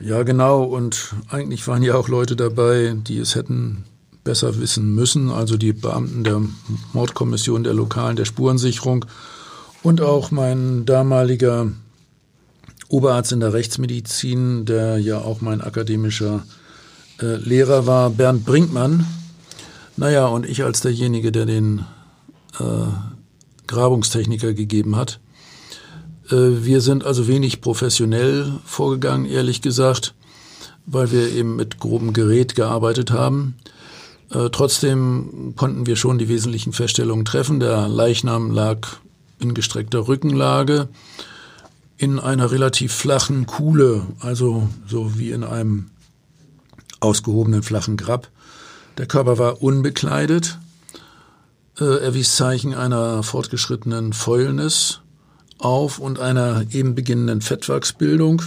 Ja, 0.00 0.24
genau. 0.24 0.64
Und 0.64 1.14
eigentlich 1.28 1.68
waren 1.68 1.84
ja 1.84 1.94
auch 1.94 2.08
Leute 2.08 2.34
dabei, 2.34 2.96
die 2.96 3.18
es 3.18 3.36
hätten 3.36 3.84
besser 4.24 4.58
wissen 4.60 4.92
müssen. 4.94 5.30
Also 5.30 5.56
die 5.56 5.72
Beamten 5.72 6.24
der 6.24 6.42
Mordkommission 6.92 7.62
der 7.62 7.74
Lokalen 7.74 8.16
der 8.16 8.24
Spurensicherung 8.24 9.04
und 9.82 10.00
auch 10.00 10.32
mein 10.32 10.84
damaliger 10.84 11.70
Oberarzt 12.88 13.30
in 13.32 13.40
der 13.40 13.52
Rechtsmedizin, 13.52 14.64
der 14.64 14.98
ja 14.98 15.18
auch 15.18 15.40
mein 15.40 15.60
akademischer 15.60 16.44
äh, 17.22 17.36
Lehrer 17.36 17.86
war, 17.86 18.10
Bernd 18.10 18.44
Brinkmann. 18.44 19.06
Naja, 19.96 20.26
und 20.26 20.46
ich 20.46 20.64
als 20.64 20.80
derjenige, 20.80 21.32
der 21.32 21.46
den 21.46 21.84
äh, 22.58 22.64
Grabungstechniker 23.66 24.52
gegeben 24.54 24.96
hat. 24.96 25.20
Äh, 26.30 26.64
wir 26.64 26.80
sind 26.80 27.04
also 27.04 27.28
wenig 27.28 27.60
professionell 27.60 28.52
vorgegangen, 28.64 29.26
ehrlich 29.26 29.62
gesagt, 29.62 30.14
weil 30.86 31.12
wir 31.12 31.30
eben 31.30 31.56
mit 31.56 31.78
grobem 31.78 32.12
Gerät 32.12 32.54
gearbeitet 32.54 33.10
haben. 33.10 33.56
Äh, 34.30 34.50
trotzdem 34.50 35.54
konnten 35.56 35.86
wir 35.86 35.96
schon 35.96 36.18
die 36.18 36.28
wesentlichen 36.28 36.72
Feststellungen 36.72 37.24
treffen. 37.24 37.60
Der 37.60 37.88
Leichnam 37.88 38.50
lag 38.50 38.88
in 39.38 39.54
gestreckter 39.54 40.08
Rückenlage 40.08 40.88
in 41.98 42.18
einer 42.18 42.50
relativ 42.50 42.92
flachen 42.92 43.46
Kuhle, 43.46 44.06
also 44.18 44.68
so 44.88 45.18
wie 45.18 45.30
in 45.30 45.44
einem 45.44 45.91
ausgehobenen 47.02 47.62
flachen 47.62 47.96
Grab. 47.96 48.28
Der 48.98 49.06
Körper 49.06 49.38
war 49.38 49.62
unbekleidet. 49.62 50.58
Äh, 51.78 51.84
er 51.84 52.14
wies 52.14 52.36
Zeichen 52.36 52.74
einer 52.74 53.22
fortgeschrittenen 53.22 54.12
Fäulnis 54.12 55.00
auf 55.58 55.98
und 55.98 56.18
einer 56.18 56.64
eben 56.72 56.94
beginnenden 56.94 57.40
Fettwachsbildung. 57.40 58.42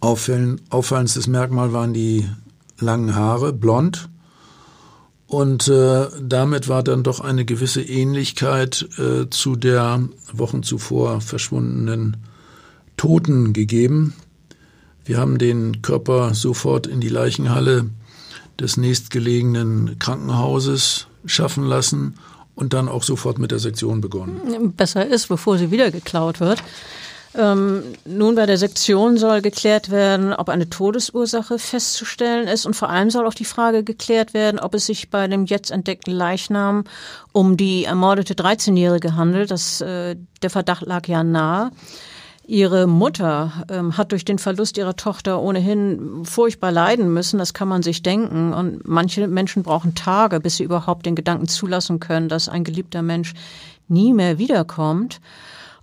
Auffallendes 0.00 1.26
Merkmal 1.26 1.72
waren 1.72 1.92
die 1.92 2.28
langen 2.78 3.14
Haare, 3.16 3.52
blond. 3.52 4.08
Und 5.26 5.68
äh, 5.68 6.06
damit 6.22 6.68
war 6.68 6.82
dann 6.82 7.02
doch 7.02 7.20
eine 7.20 7.44
gewisse 7.44 7.82
Ähnlichkeit 7.82 8.88
äh, 8.98 9.28
zu 9.28 9.56
der 9.56 10.08
Wochen 10.32 10.62
zuvor 10.62 11.20
verschwundenen 11.20 12.16
Toten 12.96 13.52
gegeben. 13.52 14.14
Wir 15.08 15.16
haben 15.16 15.38
den 15.38 15.80
Körper 15.80 16.34
sofort 16.34 16.86
in 16.86 17.00
die 17.00 17.08
Leichenhalle 17.08 17.88
des 18.60 18.76
nächstgelegenen 18.76 19.98
Krankenhauses 19.98 21.06
schaffen 21.24 21.64
lassen 21.64 22.18
und 22.54 22.74
dann 22.74 22.90
auch 22.90 23.02
sofort 23.02 23.38
mit 23.38 23.50
der 23.50 23.58
Sektion 23.58 24.02
begonnen. 24.02 24.74
Besser 24.76 25.06
ist, 25.06 25.28
bevor 25.28 25.56
sie 25.56 25.70
wieder 25.70 25.90
geklaut 25.90 26.40
wird. 26.40 26.62
Ähm, 27.34 27.84
nun 28.04 28.34
bei 28.34 28.44
der 28.44 28.58
Sektion 28.58 29.16
soll 29.16 29.40
geklärt 29.40 29.90
werden, 29.90 30.34
ob 30.34 30.50
eine 30.50 30.68
Todesursache 30.68 31.58
festzustellen 31.58 32.46
ist 32.46 32.66
und 32.66 32.74
vor 32.74 32.90
allem 32.90 33.08
soll 33.08 33.26
auch 33.26 33.34
die 33.34 33.46
Frage 33.46 33.84
geklärt 33.84 34.34
werden, 34.34 34.60
ob 34.60 34.74
es 34.74 34.84
sich 34.84 35.08
bei 35.08 35.26
dem 35.26 35.46
jetzt 35.46 35.70
entdeckten 35.70 36.12
Leichnam 36.12 36.84
um 37.32 37.56
die 37.56 37.84
ermordete 37.84 38.34
13-Jährige 38.34 39.16
handelt. 39.16 39.50
Das, 39.50 39.80
äh, 39.80 40.16
der 40.42 40.50
Verdacht 40.50 40.82
lag 40.82 41.08
ja 41.08 41.24
nahe. 41.24 41.70
Ihre 42.48 42.86
Mutter 42.86 43.52
ähm, 43.68 43.98
hat 43.98 44.10
durch 44.10 44.24
den 44.24 44.38
Verlust 44.38 44.78
ihrer 44.78 44.96
Tochter 44.96 45.42
ohnehin 45.42 46.24
furchtbar 46.24 46.72
leiden 46.72 47.12
müssen, 47.12 47.38
das 47.38 47.52
kann 47.52 47.68
man 47.68 47.82
sich 47.82 48.02
denken. 48.02 48.54
Und 48.54 48.88
manche 48.88 49.28
Menschen 49.28 49.62
brauchen 49.62 49.94
Tage, 49.94 50.40
bis 50.40 50.56
sie 50.56 50.64
überhaupt 50.64 51.04
den 51.04 51.14
Gedanken 51.14 51.46
zulassen 51.46 52.00
können, 52.00 52.30
dass 52.30 52.48
ein 52.48 52.64
geliebter 52.64 53.02
Mensch 53.02 53.34
nie 53.86 54.14
mehr 54.14 54.38
wiederkommt. 54.38 55.20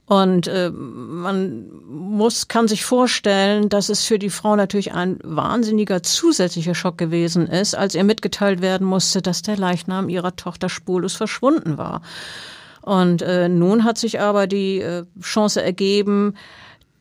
Und 0.07 0.47
äh, 0.47 0.71
man 0.71 1.69
muss, 1.87 2.47
kann 2.47 2.67
sich 2.67 2.83
vorstellen, 2.83 3.69
dass 3.69 3.89
es 3.89 4.03
für 4.03 4.17
die 4.17 4.31
Frau 4.31 4.55
natürlich 4.55 4.91
ein 4.91 5.19
wahnsinniger 5.23 6.01
zusätzlicher 6.01 6.73
Schock 6.73 6.97
gewesen 6.97 7.45
ist, 7.45 7.75
als 7.75 7.93
ihr 7.93 8.03
mitgeteilt 8.03 8.63
werden 8.63 8.87
musste, 8.87 9.21
dass 9.21 9.43
der 9.43 9.57
Leichnam 9.57 10.09
ihrer 10.09 10.35
Tochter 10.35 10.69
spurlos 10.69 11.13
verschwunden 11.13 11.77
war. 11.77 12.01
Und 12.85 13.23
äh, 13.23 13.49
nun 13.49 13.83
hat 13.83 13.97
sich 13.97 14.19
aber 14.19 14.45
die 14.45 14.79
äh, 14.79 15.05
Chance 15.19 15.59
ergeben, 15.59 16.35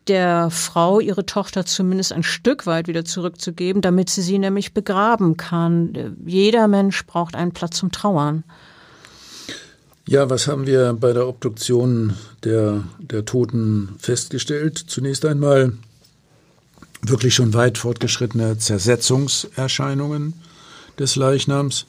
der 0.08 0.48
Frau 0.48 0.98
ihre 0.98 1.26
Tochter 1.26 1.66
zumindest 1.66 2.14
ein 2.14 2.22
Stück 2.22 2.66
weit 2.66 2.88
wieder 2.88 3.04
zurückzugeben, 3.04 3.82
damit 3.82 4.08
sie 4.08 4.22
sie 4.22 4.38
nämlich 4.38 4.72
begraben 4.72 5.36
kann. 5.36 6.16
Jeder 6.24 6.68
Mensch 6.68 7.04
braucht 7.04 7.36
einen 7.36 7.52
Platz 7.52 7.76
zum 7.76 7.92
Trauern. 7.92 8.44
Ja, 10.06 10.30
was 10.30 10.48
haben 10.48 10.66
wir 10.66 10.94
bei 10.94 11.12
der 11.12 11.28
Obduktion 11.28 12.14
der, 12.44 12.84
der 12.98 13.26
Toten 13.26 13.96
festgestellt? 13.98 14.78
Zunächst 14.78 15.26
einmal 15.26 15.74
wirklich 17.02 17.34
schon 17.34 17.52
weit 17.52 17.76
fortgeschrittene 17.76 18.56
Zersetzungserscheinungen 18.56 20.32
des 20.98 21.16
Leichnams. 21.16 21.84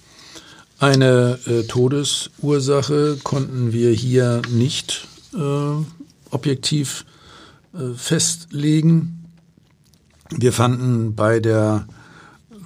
Eine 0.79 1.39
äh, 1.47 1.63
Todesursache 1.63 3.17
konnten 3.23 3.71
wir 3.71 3.91
hier 3.91 4.41
nicht 4.49 5.07
äh, 5.33 5.39
objektiv 6.31 7.05
äh, 7.73 7.93
festlegen. 7.95 9.25
Wir 10.31 10.51
fanden 10.51 11.15
bei 11.15 11.39
der 11.39 11.87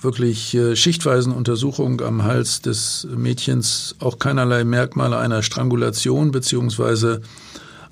wirklich 0.01 0.55
äh, 0.55 0.75
schichtweisen 0.75 1.33
Untersuchung 1.33 2.01
am 2.01 2.23
Hals 2.23 2.61
des 2.61 3.07
Mädchens 3.15 3.95
auch 3.99 4.17
keinerlei 4.17 4.63
Merkmale 4.63 5.17
einer 5.17 5.43
Strangulation 5.43 6.31
beziehungsweise 6.31 7.21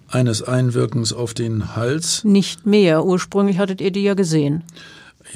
eines 0.10 0.42
Einwirkens 0.42 1.14
auf 1.14 1.34
den 1.34 1.76
Hals. 1.76 2.24
Nicht 2.24 2.66
mehr. 2.66 3.06
Ursprünglich 3.06 3.58
hattet 3.60 3.82
ihr 3.82 3.92
die 3.92 4.04
ja 4.04 4.14
gesehen. 4.14 4.64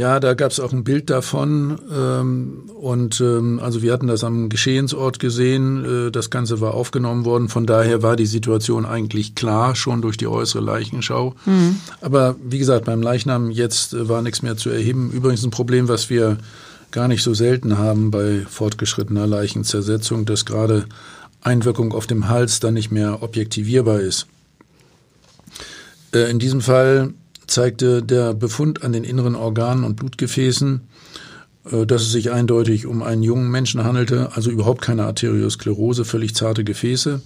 Ja, 0.01 0.19
da 0.19 0.33
gab 0.33 0.49
es 0.49 0.59
auch 0.59 0.73
ein 0.73 0.83
Bild 0.83 1.11
davon 1.11 1.77
ähm, 1.95 2.63
und 2.73 3.21
ähm, 3.21 3.59
also 3.61 3.83
wir 3.83 3.93
hatten 3.93 4.07
das 4.07 4.23
am 4.23 4.49
Geschehensort 4.49 5.19
gesehen. 5.19 6.07
Äh, 6.07 6.11
das 6.11 6.31
Ganze 6.31 6.59
war 6.59 6.73
aufgenommen 6.73 7.23
worden. 7.23 7.49
Von 7.49 7.67
daher 7.67 8.01
war 8.01 8.15
die 8.15 8.25
Situation 8.25 8.87
eigentlich 8.87 9.35
klar, 9.35 9.75
schon 9.75 10.01
durch 10.01 10.17
die 10.17 10.25
äußere 10.25 10.63
Leichenschau. 10.63 11.35
Mhm. 11.45 11.75
Aber 12.01 12.35
wie 12.43 12.57
gesagt, 12.57 12.85
beim 12.85 13.03
Leichnam 13.03 13.51
jetzt 13.51 13.93
äh, 13.93 14.09
war 14.09 14.23
nichts 14.23 14.41
mehr 14.41 14.57
zu 14.57 14.71
erheben. 14.71 15.11
Übrigens 15.11 15.43
ein 15.43 15.51
Problem, 15.51 15.87
was 15.87 16.09
wir 16.09 16.39
gar 16.89 17.07
nicht 17.07 17.21
so 17.21 17.35
selten 17.35 17.77
haben 17.77 18.09
bei 18.09 18.43
fortgeschrittener 18.49 19.27
Leichenzersetzung, 19.27 20.25
dass 20.25 20.45
gerade 20.45 20.85
Einwirkung 21.41 21.93
auf 21.93 22.07
dem 22.07 22.27
Hals 22.27 22.59
dann 22.59 22.73
nicht 22.73 22.91
mehr 22.91 23.21
objektivierbar 23.21 23.99
ist. 23.99 24.25
Äh, 26.11 26.31
in 26.31 26.39
diesem 26.39 26.61
Fall 26.61 27.13
zeigte 27.47 28.03
der 28.03 28.33
Befund 28.33 28.83
an 28.83 28.93
den 28.93 29.03
inneren 29.03 29.35
Organen 29.35 29.83
und 29.83 29.95
Blutgefäßen, 29.95 30.81
äh, 31.71 31.85
dass 31.85 32.03
es 32.03 32.11
sich 32.11 32.31
eindeutig 32.31 32.85
um 32.85 33.03
einen 33.03 33.23
jungen 33.23 33.49
Menschen 33.49 33.83
handelte, 33.83 34.31
also 34.33 34.49
überhaupt 34.49 34.81
keine 34.81 35.05
Arteriosklerose, 35.05 36.05
völlig 36.05 36.35
zarte 36.35 36.63
Gefäße. 36.63 37.21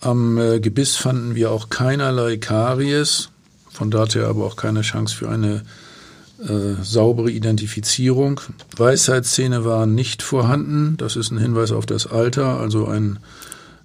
Am 0.00 0.38
äh, 0.38 0.60
Gebiss 0.60 0.96
fanden 0.96 1.34
wir 1.34 1.50
auch 1.50 1.70
keinerlei 1.70 2.36
Karies, 2.36 3.30
von 3.70 3.90
daher 3.90 4.28
aber 4.28 4.44
auch 4.44 4.56
keine 4.56 4.82
Chance 4.82 5.14
für 5.16 5.28
eine 5.28 5.62
äh, 6.42 6.82
saubere 6.82 7.30
Identifizierung. 7.30 8.40
Weisheitszähne 8.76 9.64
waren 9.64 9.94
nicht 9.94 10.22
vorhanden, 10.22 10.96
das 10.96 11.16
ist 11.16 11.30
ein 11.30 11.38
Hinweis 11.38 11.72
auf 11.72 11.86
das 11.86 12.06
Alter, 12.06 12.60
also 12.60 12.86
ein 12.86 13.18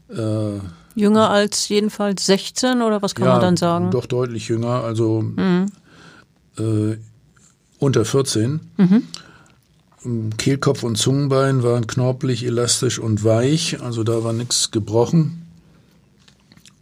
äh, 0.10 0.60
Jünger 1.00 1.30
als 1.30 1.70
jedenfalls 1.70 2.26
16 2.26 2.82
oder 2.82 3.02
was 3.02 3.16
kann 3.16 3.26
ja, 3.26 3.34
man 3.34 3.42
dann 3.42 3.58
sagen? 3.58 3.92
Doch 3.92 4.06
deutlich 4.06 4.48
jünger, 4.48 4.84
also 4.84 5.22
mhm. 5.22 5.66
äh, 6.58 6.98
unter 7.80 8.06
14. 8.06 8.60
Mhm. 8.78 9.04
Kehlkopf 10.38 10.84
und 10.84 10.98
Zungenbein 10.98 11.64
waren 11.64 11.88
knorpelig, 11.88 12.46
elastisch 12.46 13.00
und 13.00 13.24
weich, 13.24 13.82
also 13.82 14.04
da 14.04 14.24
war 14.24 14.34
nichts 14.34 14.72
gebrochen. 14.72 15.46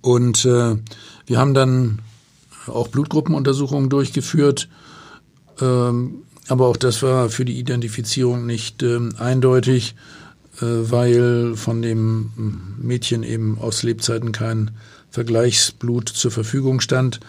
Und 0.01 0.45
äh, 0.45 0.75
wir 1.25 1.37
haben 1.37 1.53
dann 1.53 1.99
auch 2.67 2.89
Blutgruppenuntersuchungen 2.89 3.89
durchgeführt, 3.89 4.69
ähm, 5.61 6.23
aber 6.47 6.67
auch 6.67 6.77
das 6.77 7.01
war 7.01 7.29
für 7.29 7.43
die 7.43 7.59
Identifizierung 7.59 8.45
nicht 8.45 8.83
ähm, 8.83 9.13
eindeutig. 9.17 9.95
Äh, 10.59 10.65
weil 10.91 11.55
von 11.55 11.81
dem 11.81 12.31
Mädchen 12.81 13.23
eben 13.23 13.57
aus 13.59 13.83
Lebzeiten 13.83 14.31
kein 14.31 14.71
Vergleichsblut 15.11 16.09
zur 16.09 16.31
Verfügung 16.31 16.81
stand. 16.81 17.19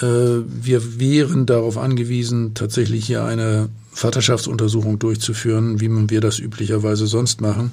Äh, 0.00 0.04
wir 0.04 1.00
wären 1.00 1.46
darauf 1.46 1.78
angewiesen, 1.78 2.54
tatsächlich 2.54 3.06
hier 3.06 3.24
eine 3.24 3.70
Vaterschaftsuntersuchung 3.92 4.98
durchzuführen, 4.98 5.80
wie 5.80 5.88
wir 6.10 6.20
das 6.20 6.38
üblicherweise 6.38 7.06
sonst 7.06 7.40
machen. 7.40 7.72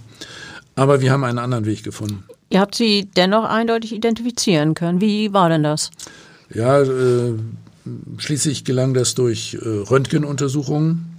Aber 0.76 1.02
wir 1.02 1.12
haben 1.12 1.24
einen 1.24 1.40
anderen 1.40 1.66
Weg 1.66 1.84
gefunden. 1.84 2.24
Ihr 2.50 2.62
habt 2.62 2.76
sie 2.76 3.10
dennoch 3.18 3.44
eindeutig 3.44 3.94
identifizieren 3.94 4.74
können. 4.74 5.02
Wie 5.02 5.34
war 5.34 5.50
denn 5.50 5.64
das? 5.64 5.92
Ja, 6.54 6.82
äh, 6.82 7.34
schließlich 8.18 8.64
gelang 8.64 8.94
das 8.94 9.16
durch 9.16 9.58
äh, 9.62 9.68
Röntgenuntersuchungen. 9.68 11.17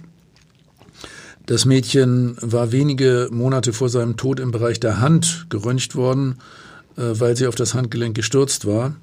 Das 1.49 1.65
Mädchen 1.65 2.37
war 2.41 2.71
wenige 2.71 3.27
Monate 3.31 3.73
vor 3.73 3.89
seinem 3.89 4.17
Tod 4.17 4.39
im 4.39 4.51
Bereich 4.51 4.79
der 4.79 5.01
Hand 5.01 5.47
geröntgt 5.49 5.95
worden. 5.95 6.35
äh, 6.95 7.19
weil 7.19 7.35
sie 7.35 7.47
auf 7.47 7.55
das 7.55 7.73
Handgelenk 7.73 8.15
gestürzt 8.15 8.67
war. 8.67 8.95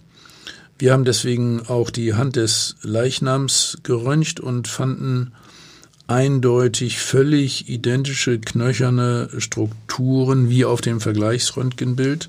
Wir 0.78 0.92
haben 0.92 1.04
deswegen 1.04 1.62
auch 1.66 1.90
die 1.90 2.14
Hand 2.14 2.36
des 2.36 2.76
Leichnams 2.82 3.78
geröntgt 3.82 4.38
und 4.38 4.68
fanden 4.68 5.32
eindeutig 6.06 7.00
völlig 7.00 7.68
identische 7.68 8.38
knöcherne 8.38 9.28
Strukturen 9.38 10.48
wie 10.48 10.64
auf 10.64 10.80
dem 10.80 11.00
Vergleichsröntgenbild. 11.00 12.28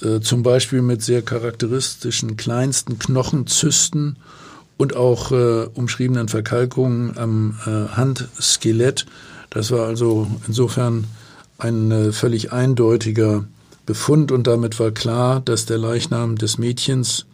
Äh, 0.00 0.20
zum 0.20 0.44
Beispiel 0.44 0.80
mit 0.80 1.02
sehr 1.02 1.22
charakteristischen 1.22 2.36
kleinsten 2.36 3.00
Knochenzysten 3.00 4.14
und 4.76 4.96
auch 4.96 5.32
äh, 5.32 5.66
umschriebenen 5.74 6.28
Verkalkungen 6.28 7.16
am 7.16 7.58
äh, 7.66 7.94
Handskelett. 7.94 9.06
Das 9.50 9.70
war 9.70 9.86
also 9.86 10.26
insofern 10.46 11.06
ein 11.58 11.90
äh, 11.90 12.12
völlig 12.12 12.52
eindeutiger 12.52 13.44
Befund 13.86 14.32
und 14.32 14.46
damit 14.46 14.80
war 14.80 14.90
klar, 14.90 15.40
dass 15.40 15.66
der 15.66 15.78
Leichnam 15.78 16.36
des 16.36 16.58
Mädchens, 16.58 17.26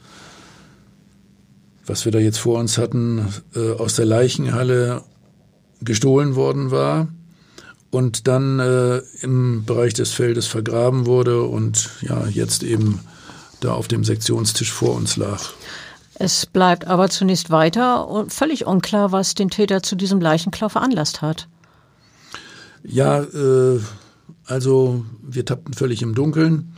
was 1.86 2.04
wir 2.04 2.12
da 2.12 2.18
jetzt 2.18 2.38
vor 2.38 2.58
uns 2.58 2.76
hatten, 2.76 3.28
äh, 3.54 3.72
aus 3.72 3.94
der 3.94 4.06
Leichenhalle 4.06 5.02
gestohlen 5.80 6.34
worden 6.34 6.70
war 6.70 7.08
und 7.90 8.28
dann 8.28 8.58
äh, 8.58 8.98
im 9.22 9.64
Bereich 9.64 9.94
des 9.94 10.10
Feldes 10.10 10.46
vergraben 10.46 11.06
wurde 11.06 11.42
und 11.42 11.90
ja, 12.02 12.26
jetzt 12.26 12.62
eben 12.62 13.00
da 13.60 13.72
auf 13.72 13.88
dem 13.88 14.04
Sektionstisch 14.04 14.72
vor 14.72 14.94
uns 14.94 15.16
lag. 15.16 15.40
Es 16.22 16.44
bleibt 16.44 16.86
aber 16.86 17.08
zunächst 17.08 17.48
weiter 17.48 18.06
und 18.06 18.30
völlig 18.30 18.66
unklar, 18.66 19.10
was 19.10 19.34
den 19.34 19.48
Täter 19.48 19.82
zu 19.82 19.96
diesem 19.96 20.20
Leichenklau 20.20 20.68
veranlasst 20.68 21.22
hat. 21.22 21.48
Ja, 22.84 23.22
äh, 23.22 23.80
also 24.44 25.06
wir 25.22 25.46
tappten 25.46 25.72
völlig 25.72 26.02
im 26.02 26.14
Dunkeln 26.14 26.74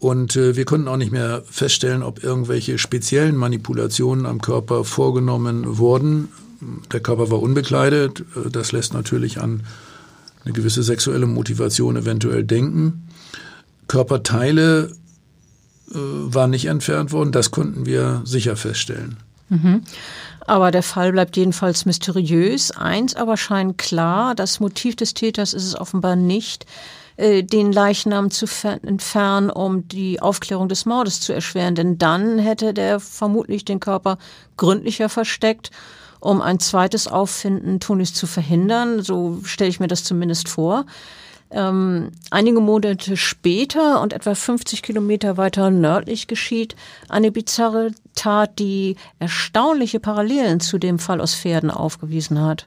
und 0.00 0.34
äh, 0.34 0.56
wir 0.56 0.64
konnten 0.64 0.88
auch 0.88 0.96
nicht 0.96 1.12
mehr 1.12 1.44
feststellen, 1.48 2.02
ob 2.02 2.24
irgendwelche 2.24 2.78
speziellen 2.78 3.36
Manipulationen 3.36 4.26
am 4.26 4.40
Körper 4.40 4.82
vorgenommen 4.82 5.78
wurden. 5.78 6.30
Der 6.92 6.98
Körper 6.98 7.30
war 7.30 7.40
unbekleidet, 7.40 8.24
äh, 8.34 8.50
das 8.50 8.72
lässt 8.72 8.92
natürlich 8.92 9.40
an 9.40 9.62
eine 10.44 10.52
gewisse 10.52 10.82
sexuelle 10.82 11.26
Motivation 11.26 11.96
eventuell 11.96 12.42
denken. 12.42 13.06
Körperteile 13.86 14.90
äh, 15.90 15.94
waren 15.94 16.50
nicht 16.50 16.66
entfernt 16.66 17.12
worden, 17.12 17.32
das 17.32 17.50
konnten 17.50 17.86
wir 17.86 18.22
sicher 18.24 18.56
feststellen. 18.56 19.18
Mhm. 19.48 19.82
Aber 20.46 20.70
der 20.70 20.82
Fall 20.82 21.12
bleibt 21.12 21.36
jedenfalls 21.36 21.86
mysteriös. 21.86 22.70
Eins 22.70 23.14
aber 23.14 23.36
scheint 23.36 23.78
klar, 23.78 24.34
das 24.34 24.60
Motiv 24.60 24.96
des 24.96 25.14
Täters 25.14 25.54
ist 25.54 25.64
es 25.64 25.78
offenbar 25.78 26.16
nicht, 26.16 26.66
äh, 27.16 27.42
den 27.42 27.72
Leichnam 27.72 28.30
zu 28.30 28.46
entfernen, 28.82 29.50
um 29.50 29.88
die 29.88 30.20
Aufklärung 30.20 30.68
des 30.68 30.84
Mordes 30.86 31.20
zu 31.20 31.32
erschweren. 31.32 31.74
Denn 31.74 31.98
dann 31.98 32.38
hätte 32.38 32.74
der 32.74 33.00
vermutlich 33.00 33.64
den 33.64 33.80
Körper 33.80 34.18
gründlicher 34.56 35.08
versteckt 35.08 35.70
um 36.24 36.40
ein 36.40 36.58
zweites 36.58 37.06
Auffinden 37.06 37.80
Tonis 37.80 38.14
zu 38.14 38.26
verhindern. 38.26 39.02
So 39.02 39.40
stelle 39.44 39.68
ich 39.68 39.78
mir 39.78 39.88
das 39.88 40.04
zumindest 40.04 40.48
vor. 40.48 40.86
Ähm, 41.56 42.10
einige 42.30 42.58
Monate 42.58 43.16
später 43.16 44.00
und 44.02 44.12
etwa 44.12 44.34
50 44.34 44.82
Kilometer 44.82 45.36
weiter 45.36 45.70
nördlich 45.70 46.26
geschieht 46.26 46.74
eine 47.08 47.30
bizarre 47.30 47.92
Tat, 48.16 48.58
die 48.58 48.96
erstaunliche 49.20 50.00
Parallelen 50.00 50.58
zu 50.58 50.78
dem 50.78 50.98
Fall 50.98 51.20
aus 51.20 51.32
Pferden 51.32 51.70
aufgewiesen 51.70 52.40
hat. 52.40 52.66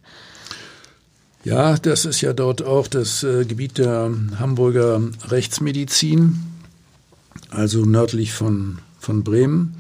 Ja, 1.44 1.76
das 1.78 2.06
ist 2.06 2.22
ja 2.22 2.32
dort 2.32 2.64
auch 2.64 2.88
das 2.88 3.24
äh, 3.24 3.44
Gebiet 3.44 3.78
der 3.78 4.10
Hamburger 4.40 5.02
Rechtsmedizin, 5.28 6.42
also 7.50 7.84
nördlich 7.84 8.32
von, 8.32 8.80
von 9.00 9.26
Bremen. 9.26 9.76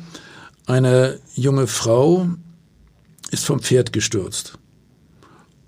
Eine 0.66 1.18
junge 1.34 1.68
Frau 1.68 2.28
ist 3.32 3.46
vom 3.46 3.62
Pferd 3.62 3.94
gestürzt. 3.94 4.58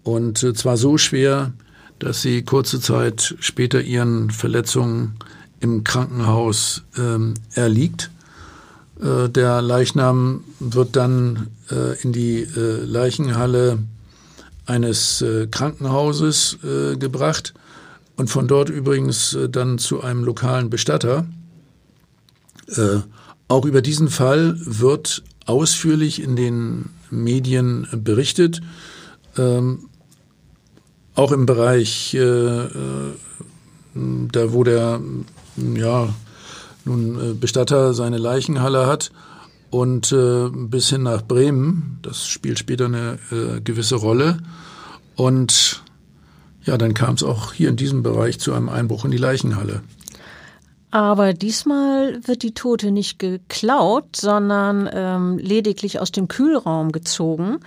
Und 0.04 0.43
äh, 0.43 0.54
zwar 0.54 0.75
so 0.75 0.97
schwer, 0.97 1.54
dass 1.99 2.21
sie 2.21 2.43
kurze 2.43 2.79
Zeit 2.79 3.35
später 3.39 3.81
ihren 3.81 4.31
Verletzungen 4.31 5.15
im 5.59 5.83
Krankenhaus 5.83 6.83
ähm, 6.97 7.33
erliegt. 7.53 8.09
Äh, 9.01 9.29
der 9.29 9.62
Leichnam 9.62 10.43
wird 10.59 10.95
dann 10.95 11.47
äh, 11.69 12.01
in 12.01 12.13
die 12.13 12.41
äh, 12.41 12.83
Leichenhalle 12.83 13.79
eines 14.65 15.21
äh, 15.21 15.47
Krankenhauses 15.47 16.57
äh, 16.63 16.95
gebracht 16.95 17.53
und 18.15 18.29
von 18.29 18.47
dort 18.47 18.69
übrigens 18.69 19.38
dann 19.51 19.77
zu 19.77 20.01
einem 20.01 20.25
lokalen 20.25 20.69
Bestatter. 20.69 21.25
auch 23.47 23.65
über 23.65 23.81
diesen 23.81 24.09
Fall 24.09 24.57
wird 24.59 25.23
ausführlich 25.45 26.21
in 26.21 26.35
den 26.35 26.89
Medien 27.09 27.88
berichtet. 27.91 28.62
Ähm, 29.38 29.89
auch 31.19 31.34
im 31.34 31.45
Bereich, 31.45 32.13
äh, 32.13 32.19
äh, 32.19 33.13
da 33.93 34.53
wo 34.53 34.63
der 34.63 35.01
ja, 35.75 36.10
nun 36.86 37.32
äh, 37.32 37.34
Bestatter 37.34 37.93
seine 37.93 38.17
Leichenhalle 38.17 38.88
hat 38.88 39.12
und 39.69 40.13
äh, 40.13 40.49
bis 40.49 40.89
hin 40.89 41.03
nach 41.03 41.21
Bremen. 41.21 41.99
Das 42.01 42.25
spielt 42.25 42.58
später 42.58 42.86
eine 42.86 43.19
äh, 43.32 43.60
gewisse 43.60 43.95
Rolle. 43.95 44.38
Und 45.17 45.84
ja, 46.63 46.77
dann 46.77 46.93
kam 46.93 47.15
es 47.15 47.23
auch 47.23 47.51
hier 47.51 47.69
in 47.69 47.75
diesem 47.75 48.01
Bereich 48.01 48.39
zu 48.39 48.53
einem 48.53 48.69
Einbruch 48.69 49.03
in 49.03 49.12
die 49.12 49.17
Leichenhalle. 49.17 49.82
Aber 50.91 51.34
diesmal 51.34 52.19
wird 52.25 52.41
die 52.43 52.53
Tote 52.53 52.91
nicht 52.91 53.19
geklaut, 53.19 54.15
sondern 54.15 54.89
ähm, 54.91 55.38
lediglich 55.38 55.99
aus 55.99 56.12
dem 56.12 56.29
Kühlraum 56.29 56.91
gezogen. 56.93 57.60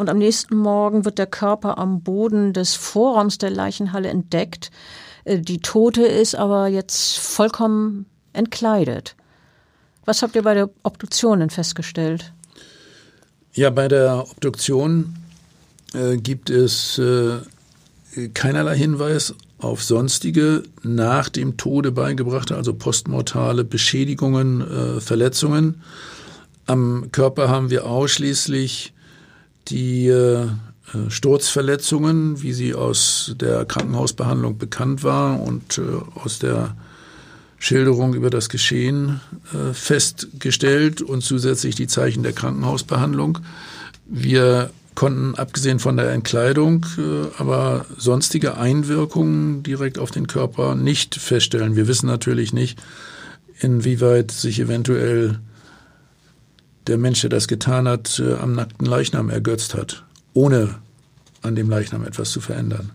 Und 0.00 0.08
am 0.08 0.16
nächsten 0.16 0.56
Morgen 0.56 1.04
wird 1.04 1.18
der 1.18 1.26
Körper 1.26 1.76
am 1.76 2.00
Boden 2.00 2.54
des 2.54 2.74
Vorraums 2.74 3.36
der 3.36 3.50
Leichenhalle 3.50 4.08
entdeckt. 4.08 4.70
Äh, 5.24 5.40
die 5.40 5.58
Tote 5.58 6.06
ist 6.06 6.34
aber 6.34 6.68
jetzt 6.68 7.18
vollkommen 7.18 8.06
entkleidet. 8.32 9.14
Was 10.06 10.22
habt 10.22 10.36
ihr 10.36 10.42
bei 10.42 10.54
der 10.54 10.70
Obduktion 10.84 11.40
denn 11.40 11.50
festgestellt? 11.50 12.32
Ja, 13.52 13.68
bei 13.68 13.88
der 13.88 14.24
Obduktion 14.30 15.16
äh, 15.92 16.16
gibt 16.16 16.48
es 16.48 16.96
äh, 16.96 17.40
keinerlei 18.32 18.78
Hinweis 18.78 19.34
auf 19.58 19.84
sonstige 19.84 20.62
nach 20.82 21.28
dem 21.28 21.58
Tode 21.58 21.92
beigebrachte, 21.92 22.56
also 22.56 22.72
postmortale 22.72 23.64
Beschädigungen, 23.64 24.62
äh, 24.62 25.00
Verletzungen. 25.02 25.82
Am 26.64 27.12
Körper 27.12 27.50
haben 27.50 27.68
wir 27.68 27.84
ausschließlich 27.84 28.94
die 29.68 30.08
äh, 30.08 30.46
Sturzverletzungen, 31.08 32.42
wie 32.42 32.52
sie 32.52 32.74
aus 32.74 33.34
der 33.40 33.64
Krankenhausbehandlung 33.64 34.58
bekannt 34.58 35.04
war 35.04 35.40
und 35.40 35.78
äh, 35.78 35.82
aus 36.14 36.38
der 36.38 36.74
Schilderung 37.58 38.14
über 38.14 38.30
das 38.30 38.48
Geschehen 38.48 39.20
äh, 39.52 39.72
festgestellt 39.74 41.02
und 41.02 41.22
zusätzlich 41.22 41.74
die 41.74 41.86
Zeichen 41.86 42.22
der 42.22 42.32
Krankenhausbehandlung. 42.32 43.38
Wir 44.06 44.70
konnten 44.94 45.34
abgesehen 45.36 45.78
von 45.78 45.96
der 45.96 46.10
Entkleidung 46.10 46.86
äh, 46.98 47.28
aber 47.38 47.86
sonstige 47.96 48.56
Einwirkungen 48.56 49.62
direkt 49.62 49.98
auf 49.98 50.10
den 50.10 50.26
Körper 50.26 50.74
nicht 50.74 51.14
feststellen. 51.14 51.76
Wir 51.76 51.86
wissen 51.86 52.06
natürlich 52.06 52.52
nicht, 52.52 52.82
inwieweit 53.60 54.30
sich 54.30 54.58
eventuell 54.58 55.38
der 56.86 56.98
Mensch, 56.98 57.20
der 57.20 57.30
das 57.30 57.48
getan 57.48 57.88
hat, 57.88 58.20
äh, 58.24 58.34
am 58.34 58.54
nackten 58.54 58.86
Leichnam 58.86 59.30
ergötzt 59.30 59.74
hat, 59.74 60.04
ohne 60.34 60.76
an 61.42 61.54
dem 61.54 61.70
Leichnam 61.70 62.04
etwas 62.04 62.30
zu 62.30 62.40
verändern. 62.40 62.92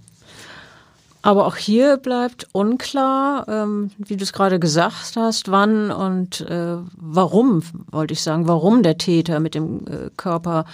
Aber 1.26 1.48
auch 1.48 1.56
hier 1.56 1.98
bleibt 1.98 2.48
unklar, 2.52 3.48
ähm, 3.48 3.90
wie 3.98 4.16
du 4.16 4.24
es 4.24 4.32
gerade 4.32 4.60
gesagt 4.60 5.16
hast, 5.16 5.50
wann 5.50 5.90
und 5.90 6.42
äh, 6.42 6.78
warum, 6.98 7.64
wollte 7.90 8.14
ich 8.14 8.22
sagen, 8.22 8.48
warum 8.48 8.84
der 8.84 9.00
Täter 9.00 9.40
mit 9.40 9.56
dem 9.56 9.88
äh, 9.88 10.12
Körper 10.18 10.66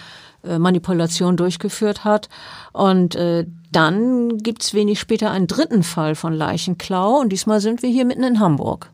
äh, 0.44 0.58
Manipulation 0.58 1.38
durchgeführt 1.38 2.04
hat. 2.04 2.28
Und 2.72 3.14
äh, 3.14 3.46
dann 3.70 4.36
gibt's 4.38 4.74
wenig 4.74 5.00
später 5.00 5.30
einen 5.30 5.46
dritten 5.46 5.82
Fall 5.82 6.14
von 6.14 6.34
Leichenklau 6.34 7.20
und 7.20 7.30
diesmal 7.30 7.62
sind 7.62 7.82
wir 7.82 7.88
hier 7.88 8.04
mitten 8.04 8.22
in 8.22 8.38
Hamburg. 8.38 8.90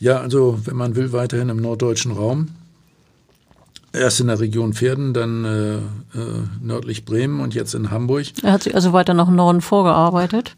Ja, 0.00 0.18
also 0.18 0.58
wenn 0.64 0.76
man 0.76 0.96
will, 0.96 1.12
weiterhin 1.12 1.50
im 1.50 1.62
norddeutschen 1.62 2.10
Raum. 2.10 2.48
Erst 3.92 4.20
in 4.20 4.26
der 4.26 4.38
Region 4.38 4.74
Pferden, 4.74 5.14
dann 5.14 5.44
äh, 5.44 5.76
äh, 5.76 5.80
nördlich 6.60 7.04
Bremen 7.04 7.40
und 7.40 7.54
jetzt 7.54 7.74
in 7.74 7.90
Hamburg. 7.90 8.26
Er 8.42 8.52
hat 8.52 8.62
sich 8.62 8.74
also 8.74 8.92
weiter 8.92 9.14
nach 9.14 9.30
Norden 9.30 9.60
vorgearbeitet. 9.60 10.54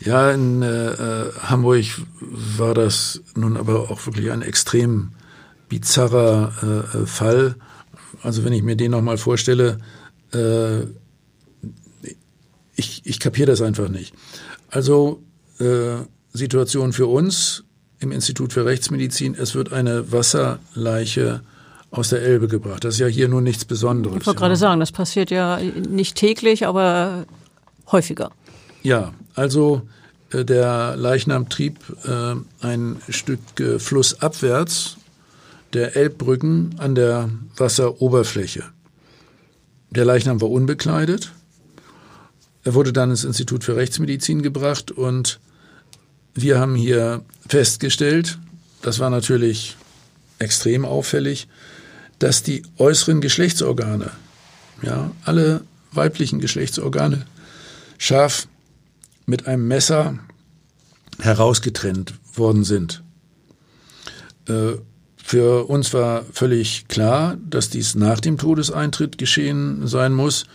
Ja, 0.00 0.30
in 0.30 0.62
äh, 0.62 0.88
äh 0.88 1.32
Hamburg 1.42 1.84
war 2.20 2.74
das 2.74 3.20
nun 3.34 3.56
aber 3.56 3.90
auch 3.90 4.06
wirklich 4.06 4.30
ein 4.30 4.42
extrem 4.42 5.10
bizarrer 5.68 6.52
äh, 6.94 7.06
Fall. 7.06 7.56
Also 8.22 8.44
wenn 8.44 8.52
ich 8.52 8.62
mir 8.62 8.76
den 8.76 8.92
nochmal 8.92 9.18
vorstelle, 9.18 9.78
äh, 10.32 10.80
ich, 12.74 13.02
ich 13.04 13.20
kapiere 13.20 13.46
das 13.46 13.62
einfach 13.62 13.88
nicht. 13.88 14.14
Also 14.70 15.22
äh, 15.58 15.96
Situation 16.32 16.92
für 16.92 17.06
uns, 17.06 17.64
im 17.98 18.12
Institut 18.12 18.52
für 18.52 18.64
Rechtsmedizin, 18.64 19.34
es 19.34 19.54
wird 19.54 19.72
eine 19.72 20.12
Wasserleiche 20.12 21.40
aus 21.90 22.10
der 22.10 22.22
Elbe 22.22 22.48
gebracht. 22.48 22.84
Das 22.84 22.94
ist 22.94 23.00
ja 23.00 23.06
hier 23.06 23.28
nur 23.28 23.40
nichts 23.40 23.64
Besonderes. 23.64 24.18
Ich 24.20 24.26
wollte 24.26 24.40
gerade 24.40 24.56
sagen, 24.56 24.80
das 24.80 24.92
passiert 24.92 25.30
ja 25.30 25.58
nicht 25.58 26.16
täglich, 26.16 26.66
aber 26.66 27.26
häufiger. 27.90 28.30
Ja, 28.82 29.14
also 29.34 29.82
äh, 30.30 30.44
der 30.44 30.96
Leichnam 30.96 31.48
trieb 31.48 31.78
äh, 32.04 32.34
ein 32.60 33.00
Stück 33.08 33.40
äh, 33.60 33.78
flussabwärts 33.78 34.96
der 35.72 35.96
Elbbrücken 35.96 36.76
an 36.78 36.94
der 36.94 37.30
Wasseroberfläche. 37.56 38.64
Der 39.90 40.04
Leichnam 40.04 40.40
war 40.40 40.50
unbekleidet. 40.50 41.32
Er 42.64 42.74
wurde 42.74 42.92
dann 42.92 43.10
ins 43.10 43.24
Institut 43.24 43.64
für 43.64 43.76
Rechtsmedizin 43.76 44.42
gebracht 44.42 44.90
und 44.90 45.38
wir 46.34 46.58
haben 46.58 46.74
hier 46.74 47.22
festgestellt, 47.48 48.38
das 48.82 48.98
war 48.98 49.10
natürlich 49.10 49.76
extrem 50.38 50.84
auffällig, 50.84 51.48
dass 52.18 52.42
die 52.42 52.62
äußeren 52.78 53.20
Geschlechtsorgane, 53.20 54.10
ja, 54.82 55.10
alle 55.24 55.62
weiblichen 55.92 56.40
Geschlechtsorgane 56.40 57.26
scharf 57.98 58.48
mit 59.26 59.46
einem 59.46 59.66
Messer 59.66 60.18
herausgetrennt 61.20 62.14
worden 62.34 62.64
sind. 62.64 63.02
Äh, 64.48 64.74
für 65.16 65.68
uns 65.68 65.92
war 65.92 66.24
völlig 66.32 66.86
klar, 66.86 67.36
dass 67.44 67.68
dies 67.68 67.96
nach 67.96 68.20
dem 68.20 68.38
Todeseintritt 68.38 69.18
geschehen 69.18 69.88
sein 69.88 70.12
muss. 70.12 70.46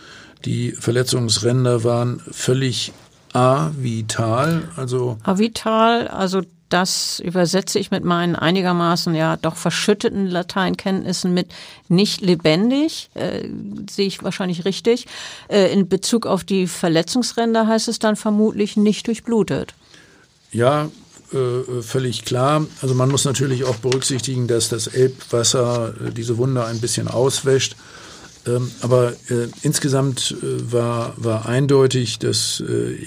Die 0.46 0.72
Verletzungsränder 0.72 1.84
waren 1.84 2.20
völlig 2.30 2.92
avital, 3.34 4.70
also 4.76 5.18
avital, 5.24 6.08
also 6.08 6.42
das 6.72 7.20
übersetze 7.20 7.78
ich 7.78 7.90
mit 7.90 8.04
meinen 8.04 8.34
einigermaßen 8.34 9.14
ja 9.14 9.36
doch 9.36 9.56
verschütteten 9.56 10.26
Lateinkenntnissen 10.26 11.34
mit 11.34 11.48
nicht 11.88 12.20
lebendig, 12.20 13.10
äh, 13.14 13.48
sehe 13.90 14.06
ich 14.06 14.22
wahrscheinlich 14.22 14.64
richtig. 14.64 15.06
Äh, 15.48 15.72
in 15.72 15.88
Bezug 15.88 16.26
auf 16.26 16.44
die 16.44 16.66
Verletzungsränder 16.66 17.66
heißt 17.66 17.88
es 17.88 17.98
dann 17.98 18.16
vermutlich 18.16 18.76
nicht 18.76 19.06
durchblutet. 19.06 19.74
Ja, 20.50 20.90
äh, 21.32 21.82
völlig 21.82 22.24
klar. 22.24 22.66
Also 22.80 22.94
man 22.94 23.10
muss 23.10 23.24
natürlich 23.24 23.64
auch 23.64 23.76
berücksichtigen, 23.76 24.46
dass 24.46 24.68
das 24.68 24.86
Elbwasser 24.86 25.94
äh, 26.08 26.10
diese 26.10 26.38
Wunde 26.38 26.64
ein 26.64 26.80
bisschen 26.80 27.08
auswäscht. 27.08 27.76
Ähm, 28.46 28.70
aber 28.80 29.12
äh, 29.28 29.48
insgesamt 29.62 30.36
äh, 30.42 30.72
war, 30.72 31.14
war 31.16 31.46
eindeutig, 31.46 32.18
dass 32.18 32.62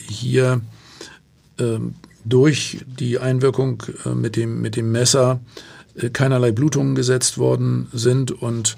hier 0.08 0.62
ähm, 1.60 1.96
durch 2.26 2.84
die 2.88 3.20
Einwirkung 3.20 3.84
äh, 4.06 4.10
mit, 4.10 4.36
dem, 4.36 4.62
mit 4.62 4.76
dem 4.76 4.92
Messer 4.92 5.40
äh, 5.96 6.10
keinerlei 6.10 6.52
Blutungen 6.52 6.96
gesetzt 6.96 7.38
worden 7.38 7.88
sind 7.94 8.32
und 8.32 8.78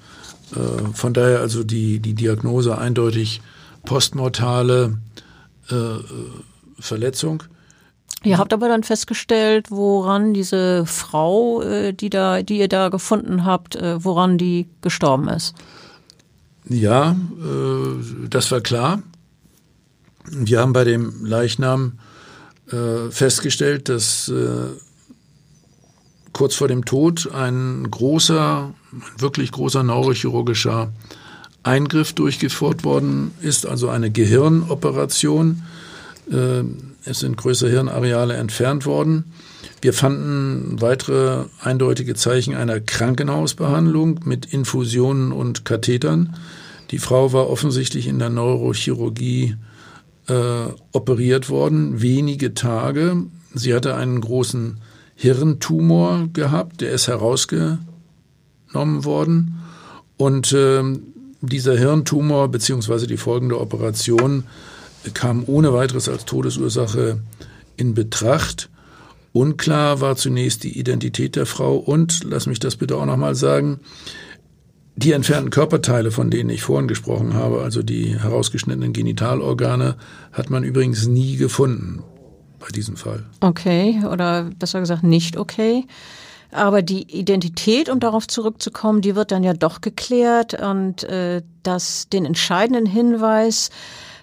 äh, 0.53 0.93
von 0.93 1.13
daher 1.13 1.39
also 1.39 1.63
die, 1.63 1.99
die 1.99 2.13
Diagnose 2.13 2.77
eindeutig 2.77 3.41
postmortale 3.85 4.97
Verletzung. 6.79 7.43
Ihr 8.23 8.37
habt 8.37 8.53
aber 8.53 8.69
dann 8.69 8.83
festgestellt, 8.83 9.69
woran 9.69 10.33
diese 10.33 10.85
Frau, 10.85 11.61
die 11.91 12.09
da, 12.09 12.41
die 12.41 12.59
ihr 12.59 12.69
da 12.69 12.87
gefunden 12.87 13.43
habt, 13.43 13.75
woran 13.75 14.37
die 14.37 14.69
gestorben 14.81 15.27
ist. 15.27 15.55
Ja, 16.69 17.17
das 18.29 18.49
war 18.49 18.61
klar. 18.61 19.03
Wir 20.31 20.61
haben 20.61 20.71
bei 20.71 20.85
dem 20.85 21.25
Leichnam 21.25 21.99
äh, 22.71 23.11
festgestellt, 23.11 23.89
dass 23.89 24.29
äh, 24.29 24.69
kurz 26.33 26.55
vor 26.55 26.67
dem 26.67 26.85
Tod 26.85 27.31
ein 27.33 27.89
großer, 27.89 28.73
wirklich 29.17 29.51
großer 29.51 29.83
neurochirurgischer 29.83 30.91
Eingriff 31.63 32.13
durchgeführt 32.13 32.83
worden 32.83 33.31
ist, 33.41 33.65
also 33.65 33.89
eine 33.89 34.11
Gehirnoperation. 34.11 35.63
Äh, 36.31 36.63
es 37.05 37.19
sind 37.19 37.37
größere 37.37 37.69
Hirnareale 37.69 38.35
entfernt 38.35 38.85
worden. 38.85 39.31
Wir 39.81 39.93
fanden 39.93 40.81
weitere 40.81 41.45
eindeutige 41.61 42.15
Zeichen 42.15 42.55
einer 42.55 42.79
Krankenhausbehandlung 42.79 44.21
mit 44.25 44.45
Infusionen 44.45 45.31
und 45.31 45.65
Kathetern. 45.65 46.35
Die 46.91 46.99
Frau 46.99 47.33
war 47.33 47.49
offensichtlich 47.49 48.07
in 48.07 48.19
der 48.19 48.29
Neurochirurgie 48.29 49.55
äh, 50.27 50.67
operiert 50.91 51.49
worden, 51.49 52.01
wenige 52.01 52.53
Tage. 52.53 53.23
Sie 53.53 53.73
hatte 53.73 53.95
einen 53.95 54.21
großen 54.21 54.77
Hirntumor 55.15 56.29
gehabt, 56.33 56.81
der 56.81 56.91
ist 56.91 57.07
herausgenommen 57.07 57.79
worden. 58.73 59.59
Und 60.17 60.51
äh, 60.53 60.83
dieser 61.41 61.77
Hirntumor 61.77 62.49
bzw. 62.49 63.07
die 63.07 63.17
folgende 63.17 63.59
Operation 63.59 64.43
kam 65.13 65.43
ohne 65.47 65.73
weiteres 65.73 66.09
als 66.09 66.25
Todesursache 66.25 67.21
in 67.77 67.93
Betracht. 67.93 68.69
Unklar 69.33 70.01
war 70.01 70.15
zunächst 70.15 70.63
die 70.63 70.77
Identität 70.79 71.35
der 71.35 71.45
Frau 71.45 71.77
und, 71.77 72.23
lass 72.23 72.47
mich 72.47 72.59
das 72.59 72.75
bitte 72.75 72.97
auch 72.97 73.05
nochmal 73.05 73.35
sagen, 73.35 73.79
die 74.97 75.11
entfernten 75.11 75.51
Körperteile, 75.51 76.09
von 76.09 76.31
denen 76.31 76.49
ich 76.49 76.63
vorhin 76.63 76.87
gesprochen 76.87 77.35
habe, 77.35 77.61
also 77.61 77.83
die 77.83 78.19
herausgeschnittenen 78.19 78.93
Genitalorgane, 78.93 79.95
hat 80.33 80.49
man 80.49 80.63
übrigens 80.63 81.05
nie 81.05 81.37
gefunden 81.37 82.03
bei 82.59 82.67
diesem 82.69 82.97
Fall. 82.97 83.23
Okay, 83.39 84.01
oder 84.11 84.49
besser 84.57 84.79
gesagt 84.79 85.03
nicht 85.03 85.37
okay. 85.37 85.85
Aber 86.51 86.81
die 86.81 87.03
Identität, 87.15 87.89
um 87.89 87.99
darauf 87.99 88.27
zurückzukommen, 88.27 89.01
die 89.01 89.15
wird 89.15 89.31
dann 89.31 89.43
ja 89.43 89.53
doch 89.53 89.81
geklärt 89.81 90.55
und 90.55 91.03
äh, 91.03 91.43
das 91.61 92.09
den 92.09 92.25
entscheidenden 92.25 92.87
Hinweis 92.87 93.69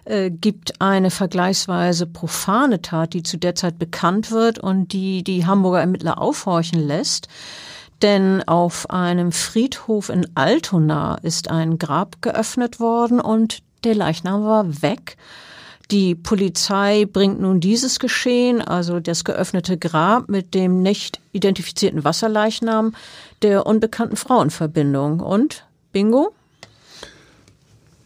äh, 0.07 0.31
gibt 0.31 0.81
eine 0.81 1.11
vergleichsweise 1.11 2.07
profane 2.07 2.83
Tat, 2.83 3.13
die 3.13 3.23
zu 3.23 3.37
der 3.37 3.55
Zeit 3.55 3.79
bekannt 3.79 4.33
wird 4.33 4.59
und 4.59 4.93
die 4.93 5.23
die 5.23 5.47
Hamburger 5.47 5.81
Ermittler 5.81 6.21
aufhorchen 6.21 6.85
lässt. 6.85 7.29
Denn 8.05 8.43
auf 8.47 8.91
einem 8.91 9.33
Friedhof 9.33 10.11
in 10.11 10.27
Altona 10.35 11.15
ist 11.23 11.51
ein 11.51 11.79
Grab 11.79 12.21
geöffnet 12.21 12.79
worden 12.79 13.19
und 13.19 13.63
der 13.83 13.95
Leichnam 13.95 14.45
war 14.45 14.83
weg. 14.83 15.17
Die 15.91 16.15
Polizei 16.15 17.07
bringt 17.11 17.41
nun 17.41 17.61
dieses 17.61 17.99
Geschehen, 17.99 18.61
also 18.61 19.01
das 19.01 19.25
geöffnete 19.25 19.79
Grab 19.79 20.29
mit 20.29 20.53
dem 20.53 20.83
nicht 20.83 21.19
identifizierten 21.33 22.05
Wasserleichnam 22.05 22.95
der 23.41 23.65
unbekannten 23.65 24.17
Frau 24.17 24.43
in 24.43 24.51
Verbindung. 24.51 25.21
Und 25.21 25.65
bingo? 25.91 26.35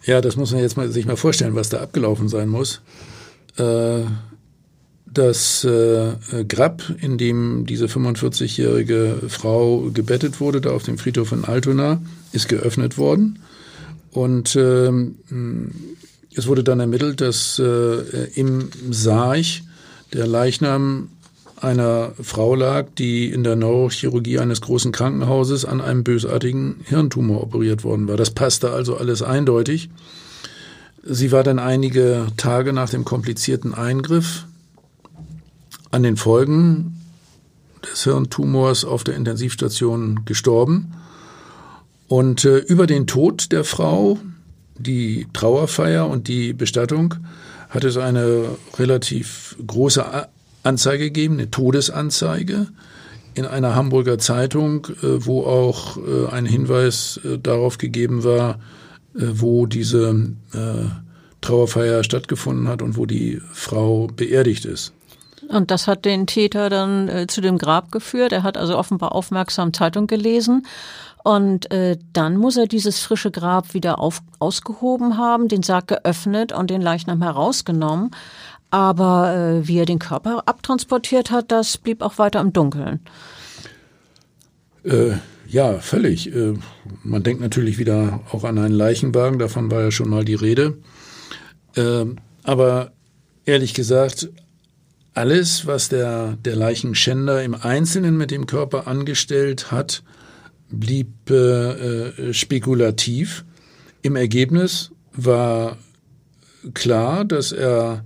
Ja, 0.05 0.21
das 0.21 0.37
muss 0.37 0.53
man 0.53 0.61
jetzt 0.61 0.77
mal, 0.77 0.89
sich 0.93 1.07
mal 1.07 1.17
vorstellen, 1.17 1.57
was 1.57 1.71
da 1.71 1.81
abgelaufen 1.81 2.29
sein 2.29 2.49
muss. 2.49 2.83
Äh, 3.57 4.03
das 5.13 5.65
äh, 5.65 6.13
Grab, 6.47 6.83
in 7.01 7.19
dem 7.19 7.67
diese 7.67 7.87
45-jährige 7.87 9.23
Frau 9.29 9.91
gebettet 9.93 10.41
wurde, 10.41 10.61
da 10.61 10.71
auf 10.71 10.83
dem 10.83 10.99
Friedhof 10.99 11.33
in 11.33 11.45
Altona, 11.45 12.01
ist 12.33 12.49
geöffnet 12.49 12.99
worden. 12.99 13.41
Und 14.11 14.57
ähm, 14.57 15.17
es 16.35 16.47
wurde 16.47 16.65
dann 16.65 16.81
ermittelt, 16.81 17.21
dass 17.21 17.59
äh, 17.59 18.31
im 18.35 18.71
Sarg 18.91 19.45
der 20.13 20.27
Leichnam 20.27 21.11
einer 21.61 22.13
Frau 22.23 22.55
lag, 22.55 22.87
die 22.97 23.31
in 23.31 23.43
der 23.43 23.57
Neurochirurgie 23.57 24.39
eines 24.39 24.61
großen 24.61 24.93
Krankenhauses 24.93 25.65
an 25.65 25.81
einem 25.81 26.05
bösartigen 26.05 26.77
Hirntumor 26.85 27.43
operiert 27.43 27.85
worden 27.85 28.09
war. 28.09 28.17
Das 28.17 28.31
passte 28.31 28.71
also 28.71 28.97
alles 28.97 29.23
eindeutig. 29.23 29.91
Sie 31.03 31.33
war 31.33 31.43
dann 31.43 31.59
einige 31.59 32.27
Tage 32.37 32.73
nach 32.73 32.91
dem 32.91 33.05
komplizierten 33.05 33.75
Eingriff 33.75 34.47
an 35.91 36.03
den 36.03 36.17
Folgen 36.17 37.01
des 37.91 38.05
Hirntumors 38.05 38.85
auf 38.85 39.05
der 39.05 39.17
Intensivstation 39.17 40.25
gestorben. 40.25 40.93
Und 42.09 42.45
äh, 42.45 42.59
über 42.59 42.87
den 42.87 43.07
Tod 43.07 43.53
der 43.53 43.65
Frau, 43.65 44.19
die 44.79 45.27
Trauerfeier 45.33 46.09
und 46.09 46.29
die 46.29 46.53
Bestattung 46.53 47.15
hat 47.69 47.85
es 47.85 47.97
eine 47.97 48.45
relativ 48.79 49.57
große 49.67 50.05
Anzeige 50.63 51.05
gegeben, 51.05 51.35
eine 51.35 51.51
Todesanzeige 51.51 52.69
in 53.35 53.45
einer 53.45 53.75
Hamburger 53.75 54.19
Zeitung, 54.19 54.87
äh, 55.03 55.25
wo 55.25 55.45
auch 55.45 55.99
äh, 55.99 56.29
ein 56.31 56.47
Hinweis 56.47 57.21
äh, 57.25 57.39
darauf 57.39 57.79
gegeben 57.79 58.25
war, 58.25 58.59
äh, 59.15 59.27
wo 59.33 59.67
diese 59.67 60.33
äh, 60.53 60.89
Trauerfeier 61.41 62.03
stattgefunden 62.03 62.69
hat 62.69 62.83
und 62.83 62.97
wo 62.97 63.07
die 63.07 63.41
Frau 63.53 64.09
beerdigt 64.09 64.65
ist. 64.65 64.93
Und 65.49 65.71
das 65.71 65.87
hat 65.87 66.05
den 66.05 66.27
Täter 66.27 66.69
dann 66.69 67.09
äh, 67.09 67.27
zu 67.27 67.41
dem 67.41 67.59
Grab 67.59 67.91
geführt. 67.91 68.33
Er 68.33 68.43
hat 68.43 68.59
also 68.59 68.77
offenbar 68.77 69.13
aufmerksam 69.13 69.73
Zeitung 69.73 70.07
gelesen. 70.07 70.67
Und 71.25 71.71
äh, 71.71 71.97
dann 72.13 72.37
muss 72.37 72.57
er 72.57 72.67
dieses 72.67 73.01
frische 73.01 73.31
Grab 73.31 73.75
wieder 73.75 73.99
auf, 73.99 74.21
ausgehoben 74.39 75.17
haben, 75.17 75.49
den 75.49 75.63
Sarg 75.63 75.89
geöffnet 75.89 76.53
und 76.53 76.71
den 76.71 76.83
Leichnam 76.83 77.23
herausgenommen. 77.23 78.11
Aber 78.71 79.35
äh, 79.35 79.67
wie 79.67 79.79
er 79.79 79.87
den 79.87 79.99
Körper 79.99 80.43
abtransportiert 80.47 81.31
hat, 81.31 81.51
das 81.51 81.79
blieb 81.79 82.03
auch 82.03 82.19
weiter 82.19 82.41
im 82.41 82.53
Dunkeln. 82.53 83.01
Äh, 84.85 85.13
ja, 85.49 85.79
völlig. 85.79 86.35
Äh, 86.35 86.55
man 87.03 87.23
denkt 87.23 87.41
natürlich 87.41 87.79
wieder 87.79 88.21
auch 88.33 88.45
an 88.45 88.59
einen 88.59 88.75
Leichenwagen, 88.75 89.39
davon 89.39 89.71
war 89.71 89.83
ja 89.83 89.91
schon 89.91 90.11
mal 90.11 90.25
die 90.25 90.35
Rede. 90.35 90.77
Äh, 91.75 92.05
aber 92.43 92.93
ehrlich 93.47 93.73
gesagt, 93.73 94.29
alles, 95.19 95.67
was 95.67 95.89
der, 95.89 96.39
der 96.45 96.55
Leichenschänder 96.55 97.43
im 97.43 97.57
Einzelnen 97.57 98.17
mit 98.17 98.31
dem 98.31 98.47
Körper 98.47 98.87
angestellt 98.87 99.73
hat, 99.73 100.05
blieb 100.71 101.09
äh, 101.29 102.29
äh 102.29 102.33
spekulativ. 102.33 103.45
Im 104.03 104.15
Ergebnis 104.15 104.93
war 105.13 105.77
klar, 106.73 107.25
dass 107.25 107.51
er 107.51 108.05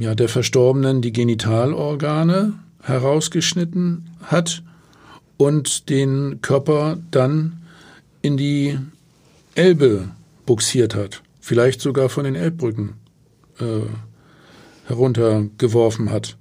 ja, 0.00 0.16
der 0.16 0.28
Verstorbenen 0.28 1.00
die 1.00 1.12
Genitalorgane 1.12 2.54
herausgeschnitten 2.82 4.10
hat 4.24 4.64
und 5.36 5.90
den 5.90 6.40
Körper 6.40 6.98
dann 7.12 7.62
in 8.20 8.36
die 8.36 8.78
Elbe 9.54 10.08
buxiert 10.44 10.96
hat, 10.96 11.22
vielleicht 11.40 11.80
sogar 11.80 12.08
von 12.08 12.24
den 12.24 12.34
Elbbrücken 12.34 12.94
äh, 13.60 13.86
heruntergeworfen 14.90 16.10
hat. 16.10 16.36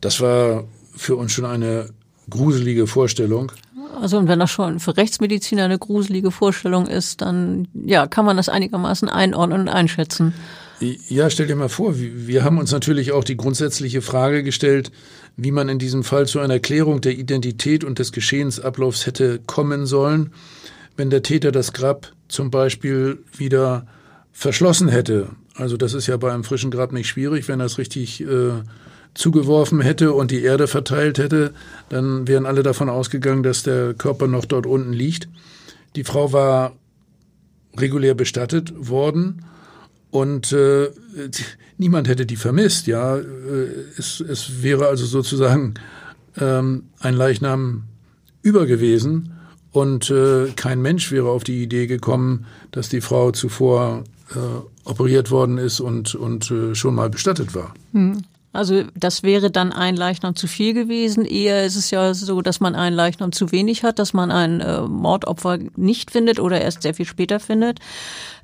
Das 0.00 0.20
war 0.20 0.64
für 0.96 1.16
uns 1.16 1.32
schon 1.32 1.44
eine 1.44 1.90
gruselige 2.28 2.86
Vorstellung. 2.86 3.52
Also 4.00 4.18
und 4.18 4.28
wenn 4.28 4.40
das 4.40 4.50
schon 4.50 4.80
für 4.80 4.96
Rechtsmediziner 4.96 5.64
eine 5.64 5.78
gruselige 5.78 6.30
Vorstellung 6.30 6.86
ist, 6.86 7.20
dann 7.20 7.68
ja, 7.84 8.06
kann 8.06 8.24
man 8.24 8.36
das 8.36 8.48
einigermaßen 8.48 9.08
einordnen 9.08 9.62
und 9.62 9.68
einschätzen. 9.68 10.34
Ja, 10.80 11.30
stell 11.30 11.46
dir 11.46 11.56
mal 11.56 11.68
vor, 11.68 11.94
wir 11.96 12.44
haben 12.44 12.58
uns 12.58 12.72
natürlich 12.72 13.12
auch 13.12 13.24
die 13.24 13.36
grundsätzliche 13.36 14.02
Frage 14.02 14.42
gestellt, 14.42 14.90
wie 15.36 15.52
man 15.52 15.68
in 15.68 15.78
diesem 15.78 16.02
Fall 16.02 16.26
zu 16.26 16.40
einer 16.40 16.58
Klärung 16.58 17.00
der 17.00 17.16
Identität 17.16 17.84
und 17.84 17.98
des 17.98 18.12
Geschehensablaufs 18.12 19.06
hätte 19.06 19.40
kommen 19.46 19.86
sollen, 19.86 20.32
wenn 20.96 21.10
der 21.10 21.22
Täter 21.22 21.52
das 21.52 21.72
Grab 21.72 22.12
zum 22.28 22.50
Beispiel 22.50 23.18
wieder 23.36 23.86
verschlossen 24.32 24.88
hätte. 24.88 25.30
Also 25.54 25.76
das 25.76 25.94
ist 25.94 26.06
ja 26.06 26.16
bei 26.16 26.32
einem 26.32 26.44
frischen 26.44 26.70
Grab 26.70 26.92
nicht 26.92 27.08
schwierig, 27.08 27.48
wenn 27.48 27.60
er 27.60 27.66
es 27.66 27.78
richtig 27.78 28.20
äh, 28.22 28.62
zugeworfen 29.14 29.80
hätte 29.80 30.12
und 30.12 30.30
die 30.30 30.42
Erde 30.42 30.66
verteilt 30.66 31.18
hätte, 31.18 31.54
dann 31.88 32.26
wären 32.26 32.46
alle 32.46 32.62
davon 32.62 32.88
ausgegangen, 32.88 33.42
dass 33.42 33.62
der 33.62 33.94
Körper 33.94 34.26
noch 34.26 34.44
dort 34.44 34.66
unten 34.66 34.92
liegt. 34.92 35.28
Die 35.94 36.04
Frau 36.04 36.32
war 36.32 36.72
regulär 37.76 38.14
bestattet 38.14 38.72
worden 38.76 39.44
und 40.10 40.52
äh, 40.52 40.90
niemand 41.78 42.08
hätte 42.08 42.26
die 42.26 42.36
vermisst. 42.36 42.86
Ja, 42.86 43.16
äh, 43.16 43.22
es, 43.96 44.20
es 44.20 44.62
wäre 44.62 44.88
also 44.88 45.06
sozusagen 45.06 45.74
ähm, 46.36 46.84
ein 46.98 47.14
Leichnam 47.14 47.84
über 48.42 48.66
gewesen 48.66 49.32
und 49.70 50.10
äh, 50.10 50.48
kein 50.56 50.82
Mensch 50.82 51.10
wäre 51.12 51.30
auf 51.30 51.44
die 51.44 51.62
Idee 51.62 51.86
gekommen, 51.86 52.46
dass 52.72 52.88
die 52.88 53.00
Frau 53.00 53.30
zuvor 53.30 54.04
äh, 54.30 54.73
operiert 54.84 55.30
worden 55.30 55.58
ist 55.58 55.80
und 55.80 56.14
und 56.14 56.50
äh, 56.50 56.74
schon 56.74 56.94
mal 56.94 57.10
bestattet 57.10 57.54
war. 57.54 57.74
Hm. 57.92 58.22
Also 58.52 58.84
das 58.94 59.24
wäre 59.24 59.50
dann 59.50 59.72
ein 59.72 59.96
Leichnam 59.96 60.36
zu 60.36 60.46
viel 60.46 60.74
gewesen. 60.74 61.24
Eher 61.24 61.66
ist 61.66 61.74
es 61.74 61.90
ja 61.90 62.14
so, 62.14 62.40
dass 62.40 62.60
man 62.60 62.76
ein 62.76 62.92
Leichnam 62.92 63.32
zu 63.32 63.50
wenig 63.50 63.82
hat, 63.82 63.98
dass 63.98 64.12
man 64.12 64.30
ein 64.30 64.60
äh, 64.60 64.82
Mordopfer 64.82 65.58
nicht 65.74 66.12
findet 66.12 66.38
oder 66.38 66.60
erst 66.60 66.82
sehr 66.82 66.94
viel 66.94 67.06
später 67.06 67.40
findet. 67.40 67.80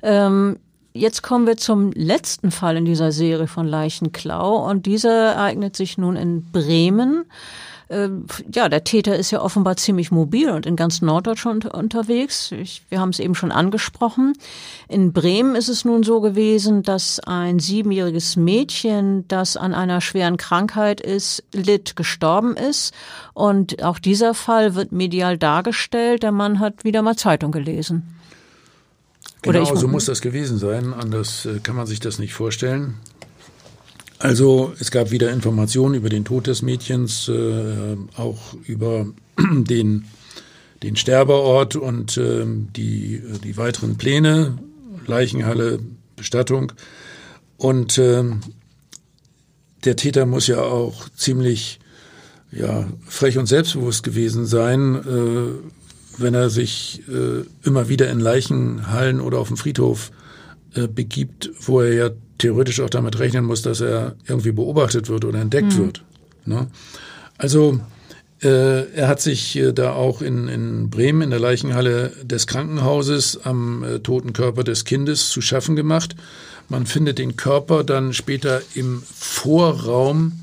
Ähm, 0.01 0.57
Jetzt 0.93 1.23
kommen 1.23 1.47
wir 1.47 1.55
zum 1.55 1.93
letzten 1.93 2.51
Fall 2.51 2.75
in 2.75 2.83
dieser 2.83 3.13
Serie 3.13 3.47
von 3.47 3.65
Leichenklau 3.65 4.69
und 4.69 4.85
dieser 4.85 5.31
ereignet 5.33 5.77
sich 5.77 5.97
nun 5.97 6.17
in 6.17 6.43
Bremen. 6.51 7.23
Ähm, 7.91 8.25
ja, 8.53 8.69
der 8.69 8.85
Täter 8.85 9.17
ist 9.17 9.31
ja 9.31 9.41
offenbar 9.41 9.75
ziemlich 9.75 10.11
mobil 10.11 10.49
und 10.49 10.65
in 10.65 10.77
ganz 10.77 11.01
Norddeutschland 11.01 11.65
unterwegs. 11.65 12.51
Ich, 12.53 12.83
wir 12.87 13.01
haben 13.01 13.09
es 13.09 13.19
eben 13.19 13.35
schon 13.35 13.51
angesprochen. 13.51 14.33
In 14.87 15.11
Bremen 15.11 15.55
ist 15.55 15.67
es 15.67 15.83
nun 15.83 16.03
so 16.03 16.21
gewesen, 16.21 16.83
dass 16.83 17.19
ein 17.19 17.59
siebenjähriges 17.59 18.37
Mädchen, 18.37 19.27
das 19.27 19.57
an 19.57 19.73
einer 19.73 19.99
schweren 19.99 20.37
Krankheit 20.37 21.01
ist, 21.01 21.43
litt, 21.51 21.97
gestorben 21.97 22.55
ist. 22.55 22.93
Und 23.33 23.83
auch 23.83 23.99
dieser 23.99 24.33
Fall 24.33 24.73
wird 24.73 24.93
medial 24.93 25.37
dargestellt. 25.37 26.23
Der 26.23 26.31
Mann 26.31 26.61
hat 26.61 26.85
wieder 26.85 27.01
mal 27.01 27.17
Zeitung 27.17 27.51
gelesen. 27.51 28.15
Genau, 29.41 29.75
so 29.75 29.87
muss 29.89 30.05
das 30.05 30.21
gewesen 30.21 30.59
sein. 30.59 30.93
Anders 30.93 31.45
äh, 31.45 31.59
kann 31.59 31.75
man 31.75 31.87
sich 31.87 31.99
das 31.99 32.19
nicht 32.19 32.33
vorstellen. 32.33 32.95
Also 34.21 34.71
es 34.79 34.91
gab 34.91 35.09
wieder 35.09 35.31
Informationen 35.31 35.95
über 35.95 36.09
den 36.09 36.25
Tod 36.25 36.45
des 36.45 36.61
Mädchens, 36.61 37.27
äh, 37.27 37.97
auch 38.15 38.53
über 38.67 39.07
den, 39.51 40.05
den 40.83 40.95
Sterbeort 40.95 41.75
und 41.75 42.17
äh, 42.17 42.45
die, 42.45 43.23
die 43.43 43.57
weiteren 43.57 43.97
Pläne, 43.97 44.59
Leichenhalle, 45.07 45.79
Bestattung. 46.15 46.71
Und 47.57 47.97
äh, 47.97 48.23
der 49.85 49.95
Täter 49.95 50.27
muss 50.27 50.45
ja 50.45 50.61
auch 50.61 51.09
ziemlich 51.09 51.79
ja, 52.51 52.87
frech 53.07 53.39
und 53.39 53.47
selbstbewusst 53.47 54.03
gewesen 54.03 54.45
sein, 54.45 54.97
äh, 54.97 56.21
wenn 56.21 56.35
er 56.35 56.51
sich 56.51 57.01
äh, 57.09 57.43
immer 57.63 57.89
wieder 57.89 58.11
in 58.11 58.19
Leichenhallen 58.19 59.19
oder 59.19 59.39
auf 59.39 59.47
dem 59.47 59.57
Friedhof 59.57 60.11
äh, 60.75 60.87
begibt, 60.87 61.49
wo 61.61 61.81
er 61.81 61.93
ja 61.93 62.09
theoretisch 62.41 62.79
auch 62.81 62.89
damit 62.89 63.19
rechnen 63.19 63.45
muss, 63.45 63.61
dass 63.61 63.81
er 63.81 64.15
irgendwie 64.27 64.51
beobachtet 64.51 65.09
wird 65.09 65.25
oder 65.25 65.39
entdeckt 65.39 65.73
mhm. 65.73 65.77
wird. 65.77 66.03
Ne? 66.45 66.67
Also 67.37 67.79
äh, 68.41 68.91
er 68.93 69.07
hat 69.07 69.21
sich 69.21 69.55
äh, 69.55 69.71
da 69.71 69.93
auch 69.93 70.21
in, 70.21 70.47
in 70.47 70.89
Bremen 70.89 71.21
in 71.21 71.29
der 71.29 71.39
Leichenhalle 71.39 72.11
des 72.23 72.47
Krankenhauses 72.47 73.39
am 73.43 73.83
äh, 73.83 73.99
toten 73.99 74.33
Körper 74.33 74.63
des 74.63 74.85
Kindes 74.85 75.29
zu 75.29 75.41
schaffen 75.41 75.75
gemacht. 75.75 76.15
Man 76.67 76.85
findet 76.85 77.19
den 77.19 77.35
Körper 77.35 77.83
dann 77.83 78.13
später 78.13 78.61
im 78.73 79.03
Vorraum 79.03 80.41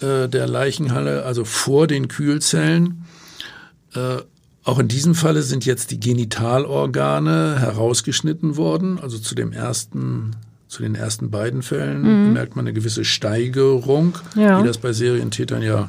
äh, 0.00 0.28
der 0.28 0.48
Leichenhalle, 0.48 1.24
also 1.24 1.44
vor 1.44 1.86
den 1.86 2.08
Kühlzellen. 2.08 3.04
Äh, 3.94 4.22
auch 4.64 4.78
in 4.78 4.88
diesem 4.88 5.14
Falle 5.14 5.42
sind 5.42 5.64
jetzt 5.64 5.90
die 5.90 6.00
Genitalorgane 6.00 7.58
herausgeschnitten 7.58 8.56
worden. 8.56 8.98
Also 9.00 9.18
zu 9.18 9.34
dem 9.34 9.52
ersten, 9.52 10.36
zu 10.72 10.82
den 10.82 10.94
ersten 10.94 11.30
beiden 11.30 11.62
Fällen 11.62 12.28
mhm. 12.28 12.32
merkt 12.32 12.56
man 12.56 12.66
eine 12.66 12.72
gewisse 12.72 13.04
Steigerung, 13.04 14.16
ja. 14.34 14.58
wie 14.58 14.66
das 14.66 14.78
bei 14.78 14.94
Serientätern 14.94 15.60
ja 15.60 15.86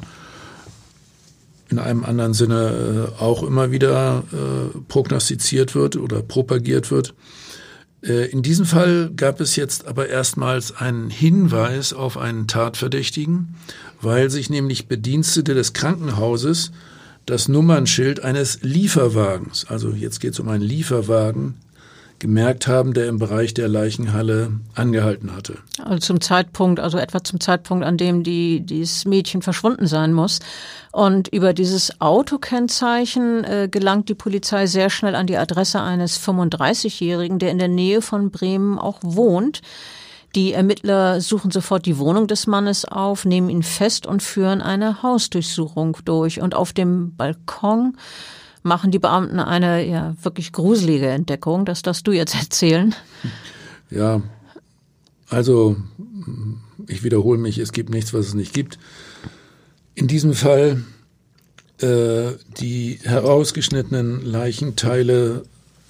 in 1.70 1.78
einem 1.78 2.04
anderen 2.04 2.34
Sinne 2.34 3.10
äh, 3.18 3.22
auch 3.22 3.42
immer 3.42 3.70
wieder 3.70 4.24
äh, 4.30 4.78
prognostiziert 4.86 5.74
wird 5.74 5.96
oder 5.96 6.20
propagiert 6.20 6.90
wird. 6.90 7.14
Äh, 8.02 8.26
in 8.26 8.42
diesem 8.42 8.66
Fall 8.66 9.10
gab 9.16 9.40
es 9.40 9.56
jetzt 9.56 9.86
aber 9.86 10.10
erstmals 10.10 10.76
einen 10.76 11.08
Hinweis 11.08 11.94
auf 11.94 12.18
einen 12.18 12.46
Tatverdächtigen, 12.46 13.54
weil 14.02 14.28
sich 14.28 14.50
nämlich 14.50 14.86
Bedienstete 14.86 15.54
des 15.54 15.72
Krankenhauses 15.72 16.72
das 17.24 17.48
Nummernschild 17.48 18.22
eines 18.22 18.60
Lieferwagens, 18.60 19.64
also 19.66 19.92
jetzt 19.92 20.20
geht 20.20 20.34
es 20.34 20.40
um 20.40 20.50
einen 20.50 20.62
Lieferwagen, 20.62 21.54
gemerkt 22.18 22.66
haben, 22.66 22.94
der 22.94 23.08
im 23.08 23.18
Bereich 23.18 23.54
der 23.54 23.68
Leichenhalle 23.68 24.52
angehalten 24.74 25.34
hatte. 25.34 25.58
Also 25.82 25.98
zum 25.98 26.20
Zeitpunkt, 26.20 26.80
also 26.80 26.98
etwa 26.98 27.22
zum 27.22 27.40
Zeitpunkt, 27.40 27.84
an 27.84 27.96
dem 27.96 28.22
die, 28.22 28.60
dieses 28.60 29.04
Mädchen 29.04 29.42
verschwunden 29.42 29.86
sein 29.86 30.12
muss. 30.12 30.40
Und 30.92 31.28
über 31.28 31.52
dieses 31.52 32.00
Autokennzeichen 32.00 33.44
äh, 33.44 33.68
gelangt 33.70 34.08
die 34.08 34.14
Polizei 34.14 34.66
sehr 34.66 34.90
schnell 34.90 35.14
an 35.14 35.26
die 35.26 35.36
Adresse 35.36 35.80
eines 35.80 36.20
35-Jährigen, 36.20 37.38
der 37.38 37.50
in 37.50 37.58
der 37.58 37.68
Nähe 37.68 38.00
von 38.00 38.30
Bremen 38.30 38.78
auch 38.78 38.98
wohnt. 39.02 39.60
Die 40.34 40.52
Ermittler 40.52 41.20
suchen 41.20 41.52
sofort 41.52 41.86
die 41.86 41.98
Wohnung 41.98 42.26
des 42.26 42.48
Mannes 42.48 42.84
auf, 42.84 43.24
nehmen 43.24 43.50
ihn 43.50 43.62
fest 43.62 44.06
und 44.06 44.22
führen 44.22 44.60
eine 44.60 45.02
Hausdurchsuchung 45.02 45.96
durch. 46.04 46.40
Und 46.40 46.56
auf 46.56 46.72
dem 46.72 47.14
Balkon 47.16 47.96
machen 48.64 48.90
die 48.90 48.98
Beamten 48.98 49.38
eine 49.38 49.86
ja 49.86 50.16
wirklich 50.22 50.52
gruselige 50.52 51.08
Entdeckung. 51.08 51.64
Das 51.64 51.82
darfst 51.82 52.06
du 52.06 52.12
jetzt 52.12 52.34
erzählen. 52.40 52.94
Ja, 53.90 54.22
also 55.28 55.76
ich 56.88 57.04
wiederhole 57.04 57.38
mich, 57.38 57.58
es 57.58 57.72
gibt 57.72 57.90
nichts, 57.90 58.12
was 58.12 58.26
es 58.26 58.34
nicht 58.34 58.52
gibt. 58.52 58.78
In 59.94 60.08
diesem 60.08 60.34
Fall 60.34 60.82
äh, 61.80 62.32
die 62.60 62.98
herausgeschnittenen 63.02 64.24
Leichenteile 64.24 65.44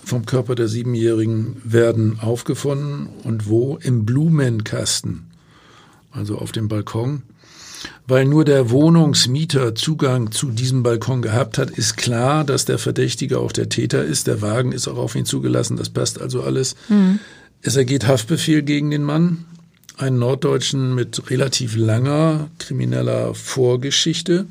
vom 0.05 0.27
Körper 0.27 0.55
der 0.55 0.68
Siebenjährigen 0.68 1.57
werden 1.64 2.18
aufgefunden 2.20 3.09
und 3.25 3.49
wo? 3.49 3.79
Im 3.81 4.05
Blumenkasten, 4.05 5.31
also 6.11 6.39
auf 6.39 6.53
dem 6.53 6.68
Balkon. 6.68 7.22
Weil 8.07 8.24
nur 8.24 8.45
der 8.45 8.70
Wohnungsmieter 8.70 9.74
Zugang 9.74 10.30
zu 10.30 10.51
diesem 10.51 10.82
Balkon 10.82 11.22
gehabt 11.22 11.59
hat, 11.59 11.70
ist 11.70 11.97
klar, 11.97 12.45
dass 12.45 12.64
der 12.64 12.78
Verdächtige 12.78 13.39
auch 13.39 13.53
der 13.53 13.68
Täter 13.68 14.05
ist. 14.05 14.26
Der 14.26 14.43
Wagen 14.43 14.72
ist 14.72 14.89
auch 14.89 14.99
auf 14.99 15.14
ihn 15.14 15.24
zugelassen, 15.24 15.76
das 15.76 15.91
passt 15.91 16.20
also 16.20 16.43
alles. 16.43 16.76
Mhm. 16.89 17.18
Es 17.62 17.76
ergeht 17.76 18.07
Haftbefehl 18.07 18.62
gegen 18.62 18.91
den 18.91 19.05
Mann 19.05 19.47
einen 19.97 20.18
Norddeutschen 20.18 20.95
mit 20.95 21.30
relativ 21.30 21.76
langer 21.76 22.51
krimineller 22.59 23.35
Vorgeschichte. 23.35 24.47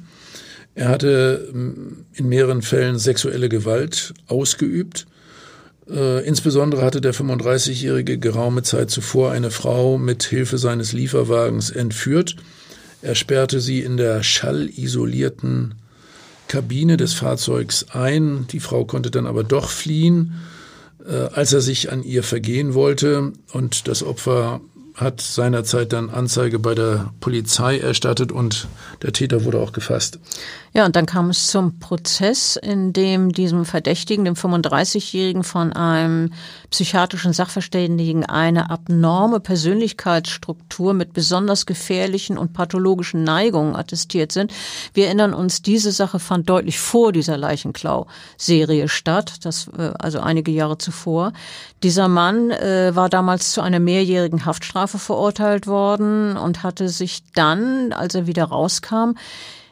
Er 0.76 0.90
hatte 0.90 1.50
mm, 1.54 2.06
in 2.14 2.30
mehreren 2.30 2.62
Fällen 2.62 2.98
sexuelle 2.98 3.50
Gewalt 3.50 4.14
ausgeübt. 4.28 5.06
Äh, 5.90 6.26
insbesondere 6.26 6.82
hatte 6.84 7.02
der 7.02 7.14
35-Jährige 7.14 8.18
geraume 8.18 8.64
Zeit 8.64 8.90
zuvor 8.90 9.32
eine 9.32 9.52
Frau 9.52 9.98
mit 9.98 10.24
Hilfe 10.24 10.58
seines 10.58 10.94
Lieferwagens 10.94 11.70
entführt. 11.70 12.38
Er 13.04 13.16
sperrte 13.16 13.60
sie 13.60 13.82
in 13.82 13.98
der 13.98 14.24
schallisolierten 14.24 15.76
Kabine 16.48 16.96
des 16.96 17.14
Fahrzeugs 17.14 17.88
ein. 17.92 18.48
Die 18.50 18.62
Frau 18.62 18.86
konnte 18.86 19.12
dann 19.12 19.28
aber 19.28 19.44
doch 19.44 19.70
fliehen, 19.70 20.36
äh, 21.06 21.28
als 21.34 21.52
er 21.52 21.60
sich 21.60 21.92
an 21.92 22.02
ihr 22.02 22.24
vergehen 22.24 22.74
wollte. 22.74 23.34
Und 23.52 23.90
das 23.90 24.04
Opfer 24.04 24.62
hat 24.96 25.22
seinerzeit 25.22 25.92
dann 25.92 26.10
Anzeige 26.10 26.60
bei 26.60 26.76
der 26.76 27.12
Polizei 27.20 27.80
erstattet 27.80 28.32
und 28.32 28.68
der 29.02 29.12
Täter 29.12 29.44
wurde 29.44 29.60
auch 29.60 29.72
gefasst. 29.72 30.20
Ja, 30.76 30.86
und 30.86 30.96
dann 30.96 31.06
kam 31.06 31.30
es 31.30 31.48
zum 31.48 31.78
Prozess, 31.78 32.56
in 32.56 32.94
dem 32.94 33.32
diesem 33.32 33.64
Verdächtigen, 33.64 34.26
dem 34.26 34.34
35-Jährigen, 34.34 35.44
von 35.44 35.72
einem 35.72 36.34
psychiatrischen 36.72 37.32
Sachverständigen 37.32 38.26
eine 38.26 38.72
abnorme 38.72 39.40
Persönlichkeitsstruktur 39.40 40.96
mit 40.96 41.14
besonders 41.14 41.68
gefährlichen 41.68 42.40
und 42.40 42.54
pathologischen 42.54 43.24
Neigungen 43.24 43.76
attestiert 43.76 44.32
sind. 44.32 44.52
Wir 44.96 45.06
erinnern 45.06 45.36
uns, 45.36 45.62
diese 45.62 45.92
Sache 45.92 46.18
fand 46.18 46.50
deutlich 46.50 46.80
vor 46.80 47.12
dieser 47.12 47.38
Leichenklau-Serie 47.38 48.90
statt, 48.90 49.46
das 49.46 49.70
äh, 49.78 49.92
also 50.00 50.22
einige 50.22 50.52
Jahre 50.52 50.80
zuvor. 50.80 51.34
Dieser 51.84 52.08
Mann 52.08 52.50
äh, 52.50 52.96
war 52.96 53.10
damals 53.10 53.52
zu 53.52 53.62
einer 53.62 53.80
mehrjährigen 53.80 54.46
Haftstrafe 54.46 54.83
verurteilt 54.88 55.68
worden 55.68 56.38
und 56.38 56.64
hatte 56.64 56.90
sich 56.90 57.24
dann, 57.34 57.94
als 57.94 58.16
er 58.16 58.28
wieder 58.28 58.46
rauskam, 58.46 59.14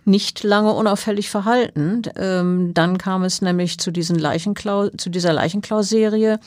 nicht 0.06 0.44
lange 0.44 0.74
unauffällig 0.74 1.30
verhalten. 1.30 2.02
Ähm, 2.16 2.74
dann 2.74 2.98
kam 2.98 3.24
es 3.24 3.42
nämlich 3.42 3.78
zu, 3.78 3.92
diesen 3.92 4.18
Leichenklau 4.18 4.90
zu 4.90 5.10
dieser 5.10 5.34
Leichenklau-Serie, 5.34 6.40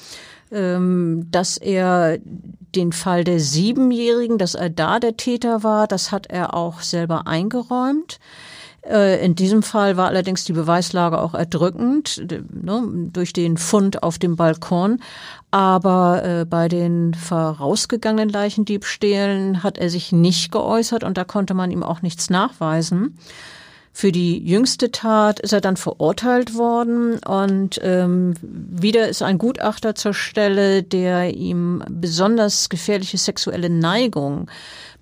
ähm, 0.50 1.28
dass 1.30 1.56
er 1.56 2.18
den 2.74 2.92
Fall 2.92 3.24
der 3.24 3.40
Siebenjährigen, 3.40 4.38
dass 4.38 4.54
er 4.54 4.70
da 4.70 4.98
der 4.98 5.16
Täter 5.16 5.62
war, 5.62 5.86
das 5.86 6.10
hat 6.10 6.26
er 6.26 6.54
auch 6.54 6.80
selber 6.80 7.26
eingeräumt. 7.26 8.18
Äh, 8.88 9.24
in 9.24 9.34
diesem 9.34 9.62
Fall 9.62 9.96
war 9.96 10.08
allerdings 10.08 10.44
die 10.44 10.52
Beweislage 10.52 11.20
auch 11.20 11.34
erdrückend 11.34 12.24
ne, 12.28 12.82
durch 13.12 13.32
den 13.32 13.56
Fund 13.56 14.02
auf 14.02 14.18
dem 14.18 14.36
Balkon. 14.36 15.00
Aber 15.50 16.24
äh, 16.24 16.44
bei 16.44 16.68
den 16.68 17.14
vorausgegangenen 17.14 18.28
Leichendiebstählen 18.28 19.62
hat 19.62 19.78
er 19.78 19.88
sich 19.88 20.12
nicht 20.12 20.52
geäußert 20.52 21.04
und 21.04 21.16
da 21.16 21.24
konnte 21.24 21.54
man 21.54 21.70
ihm 21.70 21.82
auch 21.82 22.02
nichts 22.02 22.30
nachweisen. 22.30 23.18
Für 23.96 24.10
die 24.10 24.44
jüngste 24.44 24.90
Tat 24.90 25.38
ist 25.38 25.52
er 25.52 25.60
dann 25.60 25.76
verurteilt 25.76 26.56
worden 26.56 27.20
und 27.20 27.80
ähm, 27.80 28.34
wieder 28.42 29.08
ist 29.08 29.22
ein 29.22 29.38
Gutachter 29.38 29.94
zur 29.94 30.12
Stelle, 30.12 30.82
der 30.82 31.32
ihm 31.32 31.80
besonders 31.88 32.68
gefährliche 32.70 33.18
sexuelle 33.18 33.70
Neigung 33.70 34.50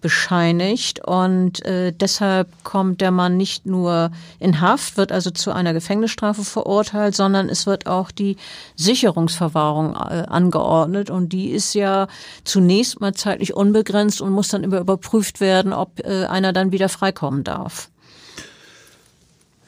bescheinigt 0.03 1.03
und 1.03 1.65
äh, 1.65 1.93
deshalb 1.93 2.49
kommt 2.65 3.01
der 3.01 3.13
Mann 3.13 3.39
nicht 3.39 3.65
nur 3.65 4.11
in 4.39 4.61
Haft, 4.61 4.99
wird 4.99 5.11
also 5.11 5.31
zu 5.31 5.53
einer 5.53 5.73
Gefängnisstrafe 5.73 6.45
verurteilt, 6.45 7.17
sondern 7.17 7.49
es 7.49 7.65
wird 7.67 7.87
auch 7.87 8.11
die 8.11 8.37
Sicherungsverwahrung 8.77 9.95
äh, 9.95 10.27
angeordnet 10.29 11.09
und 11.09 11.33
die 11.33 11.49
ist 11.49 11.73
ja 11.73 12.09
zunächst 12.45 13.01
mal 13.01 13.15
zeitlich 13.15 13.55
unbegrenzt 13.55 14.21
und 14.21 14.33
muss 14.33 14.49
dann 14.49 14.65
immer 14.65 14.81
überprüft 14.81 15.41
werden, 15.41 15.73
ob 15.73 16.01
äh, 16.01 16.27
einer 16.27 16.53
dann 16.53 16.73
wieder 16.73 16.91
freikommen 16.91 17.43
darf. 17.43 17.89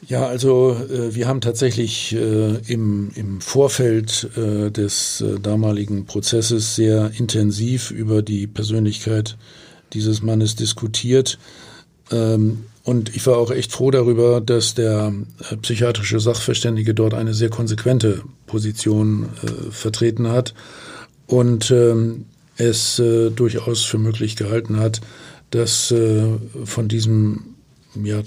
Ja, 0.08 0.26
also 0.26 0.76
äh, 0.90 1.14
wir 1.14 1.26
haben 1.28 1.40
tatsächlich 1.40 2.14
äh, 2.14 2.56
im, 2.66 3.10
im 3.14 3.40
Vorfeld 3.40 4.28
äh, 4.36 4.70
des 4.70 5.20
äh, 5.20 5.38
damaligen 5.40 6.04
Prozesses 6.04 6.74
sehr 6.74 7.12
intensiv 7.18 7.90
über 7.90 8.20
die 8.20 8.46
Persönlichkeit 8.46 9.38
dieses 9.94 10.22
Mannes 10.22 10.56
diskutiert. 10.56 11.38
Ähm, 12.10 12.66
und 12.82 13.16
ich 13.16 13.26
war 13.26 13.38
auch 13.38 13.50
echt 13.50 13.72
froh 13.72 13.90
darüber, 13.90 14.42
dass 14.42 14.74
der 14.74 15.14
äh, 15.50 15.56
psychiatrische 15.56 16.20
Sachverständige 16.20 16.92
dort 16.92 17.14
eine 17.14 17.32
sehr 17.32 17.48
konsequente 17.48 18.22
Position 18.46 19.30
äh, 19.42 19.70
vertreten 19.70 20.28
hat 20.28 20.54
und 21.26 21.70
ähm, 21.70 22.26
es 22.56 23.02
durchaus 23.34 23.82
für 23.82 23.98
möglich 23.98 24.36
gehalten 24.36 24.78
hat, 24.78 25.00
dass 25.50 25.92
von 26.64 26.86
diesem 26.86 27.56
ja, 28.00 28.22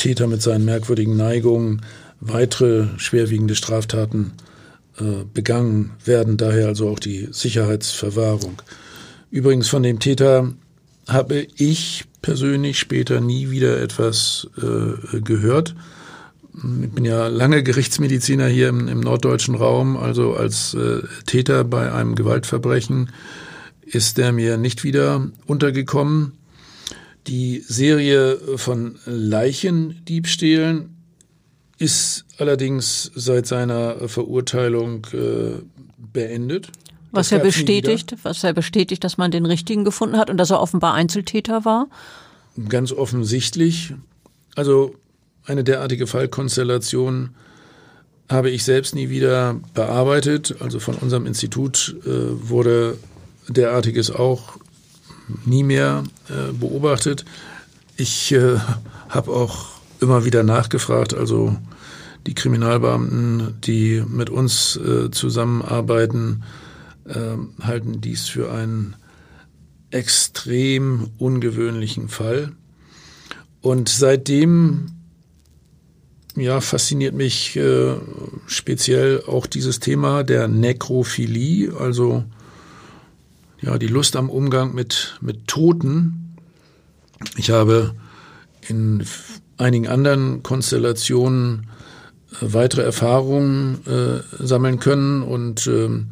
Täter 0.00 0.26
mit 0.26 0.40
seinen 0.40 0.64
merkwürdigen 0.64 1.14
Neigungen 1.14 1.82
weitere 2.20 2.86
schwerwiegende 2.96 3.54
Straftaten 3.54 4.32
äh, 4.98 5.24
begangen 5.32 5.90
werden, 6.04 6.38
daher 6.38 6.68
also 6.68 6.88
auch 6.88 6.98
die 6.98 7.28
Sicherheitsverwahrung. 7.30 8.62
Übrigens 9.30 9.68
von 9.68 9.82
dem 9.82 9.98
Täter 9.98 10.54
habe 11.06 11.46
ich 11.56 12.06
persönlich 12.22 12.78
später 12.78 13.20
nie 13.20 13.50
wieder 13.50 13.80
etwas 13.82 14.48
äh, 14.56 15.20
gehört. 15.20 15.74
Ich 16.54 16.90
bin 16.90 17.04
ja 17.04 17.28
lange 17.28 17.62
Gerichtsmediziner 17.62 18.46
hier 18.46 18.68
im, 18.68 18.88
im 18.88 19.00
norddeutschen 19.00 19.54
Raum, 19.54 19.98
also 19.98 20.34
als 20.34 20.72
äh, 20.72 21.00
Täter 21.26 21.62
bei 21.64 21.92
einem 21.92 22.14
Gewaltverbrechen 22.14 23.10
ist 23.84 24.18
er 24.18 24.32
mir 24.32 24.56
nicht 24.56 24.82
wieder 24.82 25.28
untergekommen. 25.46 26.32
Die 27.30 27.64
Serie 27.64 28.38
von 28.56 28.98
Leichendiebstählen 29.06 30.96
ist 31.78 32.24
allerdings 32.38 33.12
seit 33.14 33.46
seiner 33.46 34.08
Verurteilung 34.08 35.06
äh, 35.12 35.62
beendet. 35.96 36.72
Was 37.12 37.30
er 37.30 37.38
bestätigt, 37.38 38.16
was 38.24 38.42
er 38.42 38.52
bestätigt, 38.52 39.04
dass 39.04 39.16
man 39.16 39.30
den 39.30 39.46
richtigen 39.46 39.84
gefunden 39.84 40.16
hat 40.16 40.28
und 40.28 40.38
dass 40.38 40.50
er 40.50 40.60
offenbar 40.60 40.94
Einzeltäter 40.94 41.64
war? 41.64 41.86
Ganz 42.68 42.90
offensichtlich. 42.90 43.94
Also 44.56 44.96
eine 45.44 45.62
derartige 45.62 46.08
Fallkonstellation 46.08 47.30
habe 48.28 48.50
ich 48.50 48.64
selbst 48.64 48.96
nie 48.96 49.08
wieder 49.08 49.60
bearbeitet. 49.74 50.56
Also 50.58 50.80
von 50.80 50.96
unserem 50.96 51.26
Institut 51.26 51.94
äh, 52.04 52.08
wurde 52.48 52.98
derartiges 53.48 54.10
auch 54.10 54.59
nie 55.44 55.62
mehr 55.62 56.04
äh, 56.28 56.52
beobachtet. 56.52 57.24
Ich 57.96 58.32
äh, 58.32 58.58
habe 59.08 59.30
auch 59.30 59.68
immer 60.00 60.24
wieder 60.24 60.42
nachgefragt, 60.42 61.14
also 61.14 61.56
die 62.26 62.34
Kriminalbeamten, 62.34 63.60
die 63.62 64.02
mit 64.06 64.30
uns 64.30 64.76
äh, 64.76 65.10
zusammenarbeiten, 65.10 66.42
äh, 67.06 67.64
halten 67.64 68.00
dies 68.00 68.28
für 68.28 68.52
einen 68.52 68.96
extrem 69.90 71.10
ungewöhnlichen 71.18 72.08
Fall. 72.08 72.52
Und 73.60 73.88
seitdem 73.88 74.92
ja, 76.36 76.60
fasziniert 76.60 77.14
mich 77.14 77.56
äh, 77.56 77.94
speziell 78.46 79.22
auch 79.26 79.46
dieses 79.46 79.80
Thema 79.80 80.22
der 80.22 80.48
Nekrophilie, 80.48 81.74
also 81.76 82.24
ja, 83.62 83.78
die 83.78 83.86
Lust 83.86 84.16
am 84.16 84.30
Umgang 84.30 84.74
mit, 84.74 85.18
mit 85.20 85.46
Toten. 85.46 86.36
Ich 87.36 87.50
habe 87.50 87.94
in 88.68 89.04
einigen 89.58 89.86
anderen 89.86 90.42
Konstellationen 90.42 91.66
äh, 92.32 92.36
weitere 92.40 92.82
Erfahrungen 92.82 93.80
äh, 93.86 94.44
sammeln 94.44 94.78
können 94.80 95.22
und 95.22 95.66
ähm, 95.66 96.08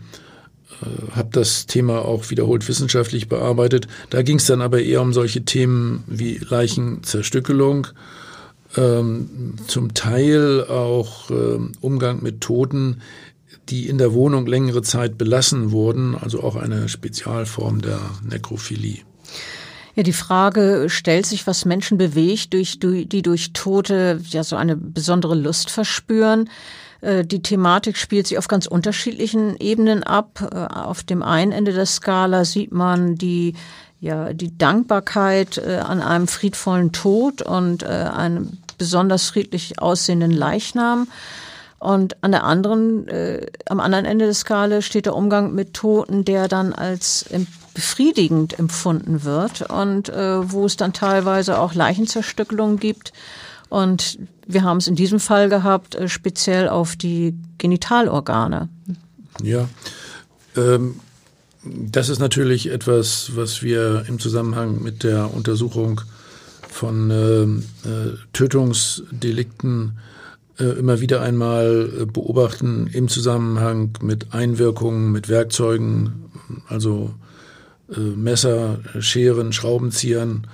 äh, 0.82 1.16
habe 1.16 1.30
das 1.32 1.66
Thema 1.66 2.04
auch 2.04 2.30
wiederholt 2.30 2.68
wissenschaftlich 2.68 3.28
bearbeitet. 3.28 3.88
Da 4.10 4.22
ging 4.22 4.36
es 4.36 4.46
dann 4.46 4.60
aber 4.60 4.80
eher 4.80 5.00
um 5.00 5.12
solche 5.12 5.44
Themen 5.44 6.04
wie 6.06 6.38
Leichenzerstückelung, 6.46 7.88
ähm, 8.76 9.54
zum 9.66 9.94
Teil 9.94 10.64
auch 10.64 11.30
ähm, 11.30 11.72
Umgang 11.80 12.22
mit 12.22 12.42
Toten, 12.42 13.00
die 13.70 13.88
in 13.88 13.98
der 13.98 14.12
Wohnung 14.14 14.46
längere 14.46 14.82
Zeit 14.82 15.18
belassen 15.18 15.70
wurden, 15.70 16.14
also 16.14 16.42
auch 16.42 16.56
eine 16.56 16.88
Spezialform 16.88 17.80
der 17.82 18.00
Nekrophilie. 18.22 18.98
Ja, 19.94 20.04
die 20.04 20.12
Frage 20.12 20.86
stellt 20.88 21.26
sich, 21.26 21.46
was 21.46 21.64
Menschen 21.64 21.98
bewegt, 21.98 22.52
durch, 22.52 22.78
die 22.80 23.22
durch 23.22 23.52
Tote 23.52 24.20
ja 24.28 24.44
so 24.44 24.54
eine 24.54 24.76
besondere 24.76 25.34
Lust 25.34 25.70
verspüren. 25.70 26.48
Äh, 27.00 27.24
die 27.24 27.42
Thematik 27.42 27.96
spielt 27.96 28.26
sich 28.26 28.38
auf 28.38 28.48
ganz 28.48 28.66
unterschiedlichen 28.66 29.56
Ebenen 29.58 30.02
ab. 30.02 30.48
Äh, 30.52 30.56
auf 30.56 31.02
dem 31.02 31.22
einen 31.22 31.52
Ende 31.52 31.72
der 31.72 31.86
Skala 31.86 32.44
sieht 32.44 32.72
man 32.72 33.16
die 33.16 33.54
ja 34.00 34.32
die 34.32 34.56
Dankbarkeit 34.56 35.58
äh, 35.58 35.78
an 35.78 36.00
einem 36.00 36.28
friedvollen 36.28 36.92
Tod 36.92 37.42
und 37.42 37.82
einem 37.82 38.58
besonders 38.78 39.24
friedlich 39.24 39.80
aussehenden 39.80 40.30
Leichnam. 40.30 41.08
Und 41.78 42.22
an 42.24 42.32
der 42.32 42.44
anderen, 42.44 43.06
äh, 43.08 43.46
am 43.68 43.78
anderen 43.78 44.04
Ende 44.04 44.24
der 44.24 44.34
Skala 44.34 44.82
steht 44.82 45.06
der 45.06 45.14
Umgang 45.14 45.54
mit 45.54 45.74
Toten, 45.74 46.24
der 46.24 46.48
dann 46.48 46.72
als 46.72 47.26
befriedigend 47.72 48.58
empfunden 48.58 49.22
wird 49.22 49.62
und 49.70 50.08
äh, 50.08 50.50
wo 50.50 50.66
es 50.66 50.76
dann 50.76 50.92
teilweise 50.92 51.60
auch 51.60 51.74
Leichenzerstückelungen 51.74 52.80
gibt. 52.80 53.12
Und 53.68 54.18
wir 54.46 54.64
haben 54.64 54.78
es 54.78 54.88
in 54.88 54.96
diesem 54.96 55.20
Fall 55.20 55.48
gehabt, 55.48 55.94
äh, 55.94 56.08
speziell 56.08 56.68
auf 56.68 56.96
die 56.96 57.36
Genitalorgane. 57.58 58.68
Ja, 59.42 59.68
ähm, 60.56 60.96
das 61.62 62.08
ist 62.08 62.18
natürlich 62.18 62.70
etwas, 62.70 63.36
was 63.36 63.62
wir 63.62 64.04
im 64.08 64.18
Zusammenhang 64.18 64.82
mit 64.82 65.04
der 65.04 65.32
Untersuchung 65.32 66.00
von 66.68 67.10
äh, 67.10 67.42
äh, 67.88 68.16
Tötungsdelikten 68.32 69.98
immer 70.64 71.00
wieder 71.00 71.22
einmal 71.22 71.90
äh, 72.00 72.04
beobachten 72.06 72.88
im 72.92 73.08
Zusammenhang 73.08 73.90
mit 74.02 74.32
Einwirkungen, 74.34 75.12
mit 75.12 75.28
Werkzeugen, 75.28 76.30
also 76.66 77.14
äh, 77.94 78.00
Messer, 78.00 78.80
Scheren, 78.98 79.52
Schraubenziehern 79.52 80.46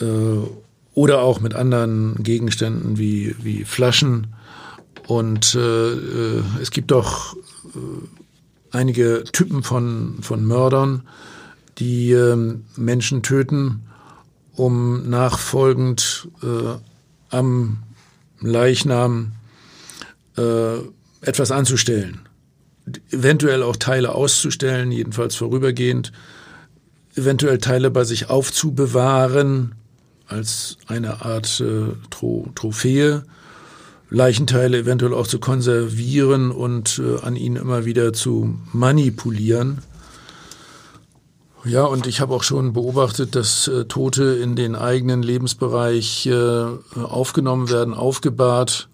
äh, 0.00 0.04
oder 0.94 1.22
auch 1.22 1.40
mit 1.40 1.54
anderen 1.54 2.22
Gegenständen 2.22 2.98
wie, 2.98 3.36
wie 3.42 3.64
Flaschen. 3.64 4.28
Und 5.06 5.54
äh, 5.54 5.92
äh 5.92 6.42
es 6.60 6.70
gibt 6.70 6.90
doch 6.90 7.36
äh, 7.36 8.76
einige 8.76 9.24
Typen 9.32 9.62
von, 9.62 10.18
von 10.20 10.44
Mördern, 10.44 11.02
die 11.78 12.10
äh, 12.10 12.36
Menschen 12.76 13.22
töten, 13.22 13.82
um 14.54 15.08
nachfolgend 15.08 16.28
äh, 16.42 16.78
am 17.30 17.78
Leichnam 18.40 19.32
äh, 20.36 20.78
etwas 21.20 21.50
anzustellen. 21.50 22.20
Eventuell 23.10 23.62
auch 23.62 23.76
Teile 23.76 24.14
auszustellen, 24.14 24.92
jedenfalls 24.92 25.36
vorübergehend, 25.36 26.12
eventuell 27.16 27.58
Teile 27.58 27.90
bei 27.90 28.04
sich 28.04 28.30
aufzubewahren 28.30 29.74
als 30.26 30.76
eine 30.86 31.24
Art 31.24 31.60
äh, 31.60 31.94
Tro 32.10 32.48
Trophäe, 32.54 33.24
Leichenteile 34.10 34.78
eventuell 34.78 35.12
auch 35.12 35.26
zu 35.26 35.38
konservieren 35.38 36.50
und 36.50 37.00
äh, 37.04 37.20
an 37.20 37.36
ihnen 37.36 37.56
immer 37.56 37.84
wieder 37.84 38.12
zu 38.12 38.58
manipulieren. 38.72 39.78
Ja, 41.64 41.84
und 41.84 42.06
ich 42.06 42.20
habe 42.20 42.34
auch 42.34 42.44
schon 42.44 42.72
beobachtet, 42.72 43.34
dass 43.34 43.66
äh, 43.68 43.84
Tote 43.86 44.22
in 44.24 44.54
den 44.54 44.76
eigenen 44.76 45.22
Lebensbereich 45.22 46.26
äh, 46.26 46.64
aufgenommen 46.96 47.68
werden, 47.68 47.94
aufgebahrt, 47.94 48.88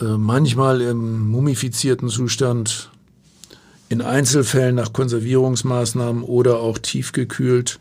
äh, 0.00 0.04
manchmal 0.04 0.82
im 0.82 1.28
mumifizierten 1.30 2.08
Zustand, 2.08 2.90
in 3.88 4.02
Einzelfällen 4.02 4.76
nach 4.76 4.92
Konservierungsmaßnahmen 4.92 6.22
oder 6.22 6.60
auch 6.60 6.78
tiefgekühlt. 6.78 7.80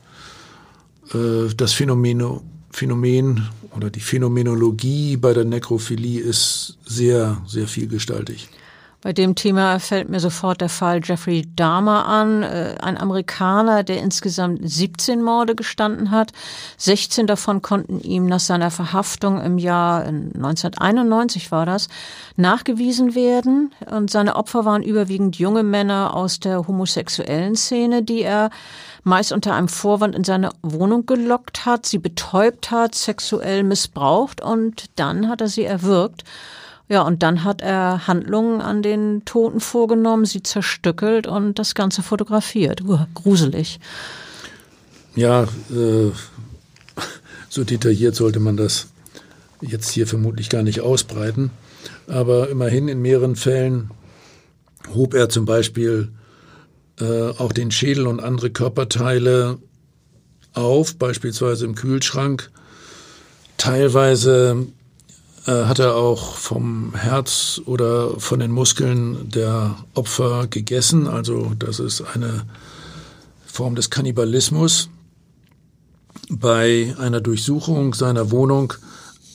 Äh, 1.13 1.53
das 1.55 1.73
Phänomen, 1.73 2.41
Phänomen 2.71 3.49
oder 3.75 3.89
die 3.89 3.99
Phänomenologie 3.99 5.17
bei 5.17 5.33
der 5.33 5.45
Nekrophilie 5.45 6.21
ist 6.21 6.77
sehr, 6.85 7.41
sehr 7.45 7.67
vielgestaltig. 7.67 8.49
Bei 9.01 9.13
dem 9.13 9.35
Thema 9.35 9.79
fällt 9.79 10.09
mir 10.09 10.19
sofort 10.19 10.59
der 10.59 10.67
Fall 10.67 10.99
Jeffrey 11.01 11.47
Dahmer 11.55 12.05
an, 12.05 12.43
äh, 12.43 12.75
ein 12.81 12.97
Amerikaner, 12.97 13.83
der 13.83 13.99
insgesamt 13.99 14.59
17 14.61 15.23
Morde 15.23 15.55
gestanden 15.55 16.11
hat. 16.11 16.33
16 16.77 17.25
davon 17.25 17.61
konnten 17.61 18.01
ihm 18.01 18.25
nach 18.25 18.41
seiner 18.41 18.71
Verhaftung 18.71 19.41
im 19.41 19.57
Jahr 19.57 20.03
1991 20.03 21.49
war 21.49 21.65
das, 21.65 21.87
nachgewiesen 22.35 23.15
werden. 23.15 23.73
Und 23.89 24.11
seine 24.11 24.35
Opfer 24.35 24.65
waren 24.65 24.83
überwiegend 24.83 25.39
junge 25.39 25.63
Männer 25.63 26.13
aus 26.13 26.41
der 26.41 26.67
homosexuellen 26.67 27.55
Szene, 27.55 28.03
die 28.03 28.23
er 28.23 28.49
meist 29.03 29.31
unter 29.31 29.55
einem 29.55 29.69
Vorwand 29.69 30.13
in 30.13 30.25
seine 30.25 30.49
Wohnung 30.61 31.05
gelockt 31.05 31.65
hat, 31.65 31.85
sie 31.85 31.99
betäubt 31.99 32.69
hat, 32.69 32.95
sexuell 32.95 33.63
missbraucht 33.63 34.41
und 34.41 34.87
dann 34.97 35.29
hat 35.29 35.39
er 35.39 35.47
sie 35.47 35.63
erwürgt. 35.63 36.25
Ja, 36.89 37.03
und 37.03 37.21
dann 37.21 37.43
hat 37.43 37.61
er 37.61 38.07
Handlungen 38.07 38.61
an 38.61 38.81
den 38.81 39.23
Toten 39.23 39.59
vorgenommen, 39.59 40.25
sie 40.25 40.41
zerstückelt 40.41 41.27
und 41.27 41.59
das 41.59 41.75
Ganze 41.75 42.01
fotografiert. 42.01 42.81
Uh, 42.81 43.05
gruselig. 43.13 43.79
Ja, 45.15 45.43
äh, 45.43 46.11
so 47.47 47.63
detailliert 47.63 48.15
sollte 48.15 48.39
man 48.39 48.57
das 48.57 48.87
jetzt 49.61 49.91
hier 49.91 50.07
vermutlich 50.07 50.49
gar 50.49 50.63
nicht 50.63 50.81
ausbreiten. 50.81 51.51
Aber 52.07 52.49
immerhin 52.49 52.87
in 52.87 53.01
mehreren 53.03 53.35
Fällen 53.35 53.91
hob 54.95 55.13
er 55.13 55.29
zum 55.29 55.45
Beispiel 55.45 56.09
äh, 56.99 57.29
auch 57.29 57.51
den 57.51 57.69
Schädel 57.69 58.07
und 58.07 58.19
andere 58.19 58.49
Körperteile 58.49 59.59
auf, 60.53 60.95
beispielsweise 60.95 61.65
im 61.65 61.75
Kühlschrank. 61.75 62.49
Teilweise 63.57 64.65
hat 65.51 65.79
er 65.79 65.95
auch 65.95 66.35
vom 66.35 66.93
Herz 66.95 67.61
oder 67.65 68.19
von 68.19 68.39
den 68.39 68.51
Muskeln 68.51 69.29
der 69.29 69.75
Opfer 69.93 70.47
gegessen. 70.47 71.07
Also 71.07 71.53
das 71.57 71.79
ist 71.79 72.01
eine 72.01 72.45
Form 73.45 73.75
des 73.75 73.89
Kannibalismus. 73.89 74.89
Bei 76.29 76.93
einer 76.99 77.21
Durchsuchung 77.21 77.93
seiner 77.93 78.31
Wohnung 78.31 78.73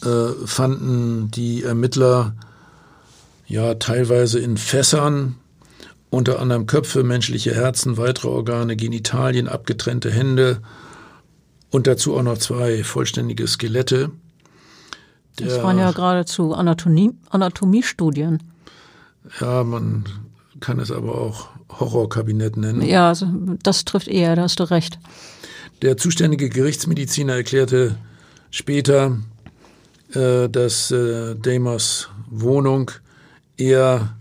äh, 0.04 0.46
fanden 0.46 1.30
die 1.30 1.62
Ermittler 1.62 2.34
ja 3.46 3.74
teilweise 3.74 4.38
in 4.38 4.56
Fässern 4.56 5.36
unter 6.10 6.38
anderem 6.38 6.66
Köpfe, 6.66 7.02
menschliche 7.02 7.54
Herzen, 7.54 7.96
weitere 7.96 8.28
Organe, 8.28 8.76
Genitalien, 8.76 9.48
abgetrennte 9.48 10.10
Hände 10.10 10.60
und 11.70 11.88
dazu 11.88 12.16
auch 12.16 12.22
noch 12.22 12.38
zwei 12.38 12.84
vollständige 12.84 13.48
Skelette. 13.48 14.12
Das 15.36 15.62
waren 15.62 15.78
ja 15.78 15.90
geradezu 15.90 16.54
Anatomie, 16.54 17.12
Anatomiestudien. 17.30 18.42
Ja, 19.40 19.64
man 19.64 20.04
kann 20.60 20.78
es 20.78 20.90
aber 20.90 21.18
auch 21.18 21.48
Horrorkabinett 21.80 22.56
nennen. 22.56 22.82
Ja, 22.82 23.08
also 23.08 23.26
das 23.62 23.84
trifft 23.84 24.08
eher, 24.08 24.36
da 24.36 24.42
hast 24.42 24.60
du 24.60 24.64
recht. 24.64 24.98
Der 25.82 25.96
zuständige 25.96 26.48
Gerichtsmediziner 26.48 27.34
erklärte 27.34 27.96
später, 28.50 29.18
äh, 30.12 30.48
dass 30.48 30.90
äh, 30.92 31.34
Wohnung 32.30 32.90
eher 33.56 34.16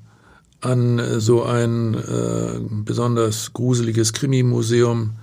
an 0.61 0.99
äh, 0.99 1.19
so 1.19 1.43
ein 1.43 1.93
äh, 1.93 2.59
besonders 2.69 3.53
gruseliges 3.53 4.13
Krimimuseum 4.13 5.13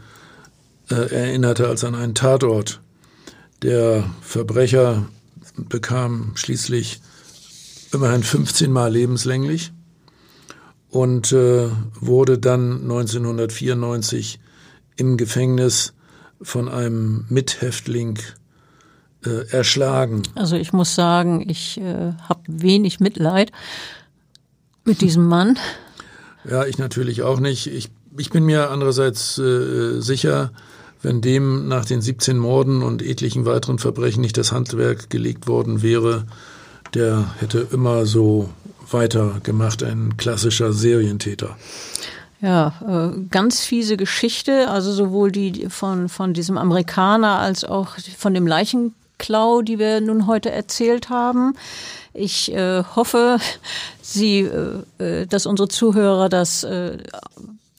erinnerte 0.89 1.69
als 1.69 1.85
an 1.85 1.95
einen 1.95 2.17
Tatort. 2.17 2.81
Der 3.63 4.11
Verbrecher 4.23 5.07
bekam 5.69 6.33
schließlich 6.35 7.01
immerhin 7.93 8.23
15 8.23 8.71
Mal 8.73 8.93
lebenslänglich 8.93 9.73
und 10.91 11.33
äh, 11.33 11.69
wurde 12.01 12.39
dann 12.39 12.83
1994 12.83 14.41
im 14.97 15.17
Gefängnis 15.17 15.95
von 16.43 16.69
einem 16.69 17.27
Mithäftling 17.29 18.19
äh, 19.25 19.49
erschlagen. 19.51 20.23
Also 20.35 20.57
ich 20.57 20.73
muss 20.73 20.95
sagen, 20.95 21.49
ich 21.49 21.79
äh, 21.79 22.13
habe 22.29 22.41
wenig 22.47 23.01
Mitleid 23.01 23.53
mit 24.85 25.01
diesem 25.01 25.27
Mann. 25.27 25.59
Ja, 26.49 26.65
ich 26.65 26.79
natürlich 26.79 27.23
auch 27.23 27.41
nicht. 27.41 27.67
Ich, 27.67 27.91
ich 28.17 28.31
bin 28.31 28.45
mir 28.45 28.71
andererseits 28.71 29.39
äh, 29.39 30.01
sicher, 30.01 30.53
wenn 31.03 31.21
dem 31.21 31.69
nach 31.69 31.85
den 31.85 32.01
17 32.01 32.39
Morden 32.39 32.83
und 32.83 33.03
etlichen 33.03 33.47
weiteren 33.47 33.79
Verbrechen 33.79 34.21
nicht 34.21 34.37
das 34.37 34.53
Handwerk 34.53 35.11
gelegt 35.11 35.47
worden 35.47 35.83
wäre, 35.83 36.25
der 36.95 37.35
hätte 37.39 37.67
immer 37.73 38.07
so 38.07 38.51
weitergemacht, 38.91 39.83
ein 39.83 40.17
klassischer 40.17 40.73
Serientäter. 40.73 41.57
Ja, 42.41 42.73
äh, 42.87 43.21
ganz 43.31 43.61
fiese 43.61 43.97
Geschichte, 43.97 44.69
also 44.71 44.93
sowohl 44.93 45.31
die 45.31 45.69
von, 45.69 46.09
von 46.09 46.33
diesem 46.33 46.57
Amerikaner 46.57 47.39
als 47.39 47.65
auch 47.65 47.97
von 48.17 48.33
dem 48.33 48.47
Leichenklau, 48.47 49.61
die 49.61 49.79
wir 49.79 50.01
nun 50.01 50.27
heute 50.27 50.51
erzählt 50.51 51.11
haben. 51.11 51.55
Ich 52.15 52.53
äh, 52.53 52.83
hoffe, 52.83 53.39
Sie, 54.03 54.41
äh, 54.41 54.83
äh 54.99 55.27
dass 55.27 55.47
unsere 55.47 55.69
Zuhörer 55.69 56.29
das 56.29 56.65
äh, 56.65 56.99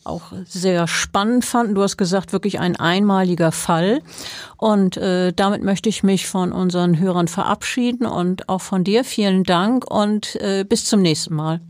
auch 0.04 0.34
sehr 0.45 0.88
spannend 0.88 1.45
fanden. 1.45 1.76
Du 1.76 1.84
hast 1.84 1.97
gesagt, 1.97 2.34
wirklich 2.34 2.60
ein 2.60 2.76
einmaliger 2.76 3.52
Fall. 3.52 4.02
Und 4.58 4.97
äh, 4.97 5.34
damit 5.34 5.64
möchte 5.64 5.89
ich 5.89 6.04
mich 6.04 6.28
von 6.28 6.52
unseren 6.52 6.99
Hörern 6.99 7.28
verabschieden 7.28 8.06
und 8.06 8.49
auch 8.49 8.62
von 8.62 8.84
dir. 8.84 9.04
Vielen 9.04 9.43
Dank 9.43 9.89
und 9.89 10.36
äh, 10.38 10.66
bis 10.68 10.86
zum 10.86 11.02
nächsten 11.02 11.36
Mal. 11.36 11.62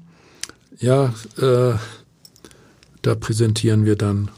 Ja, 0.79 1.13
äh, 1.37 1.73
da 3.01 3.15
präsentieren 3.15 3.85
wir 3.85 3.95
dann 3.95 4.31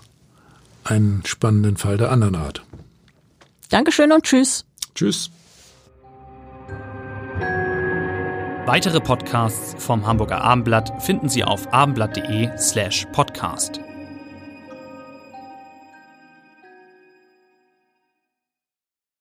einen 0.83 1.23
spannenden 1.25 1.77
Fall 1.77 1.97
der 1.97 2.11
anderen 2.11 2.35
Art. 2.35 2.63
Dankeschön 3.69 4.11
und 4.11 4.23
tschüss. 4.23 4.65
Tschüss. 4.95 5.29
Weitere 8.65 9.01
Podcasts 9.01 9.75
vom 9.77 10.07
Hamburger 10.07 10.41
Abendblatt 10.41 11.03
finden 11.03 11.27
Sie 11.27 11.43
auf 11.43 11.73
abendblatt.de 11.73 12.57
slash 12.57 13.05
podcast. 13.11 13.82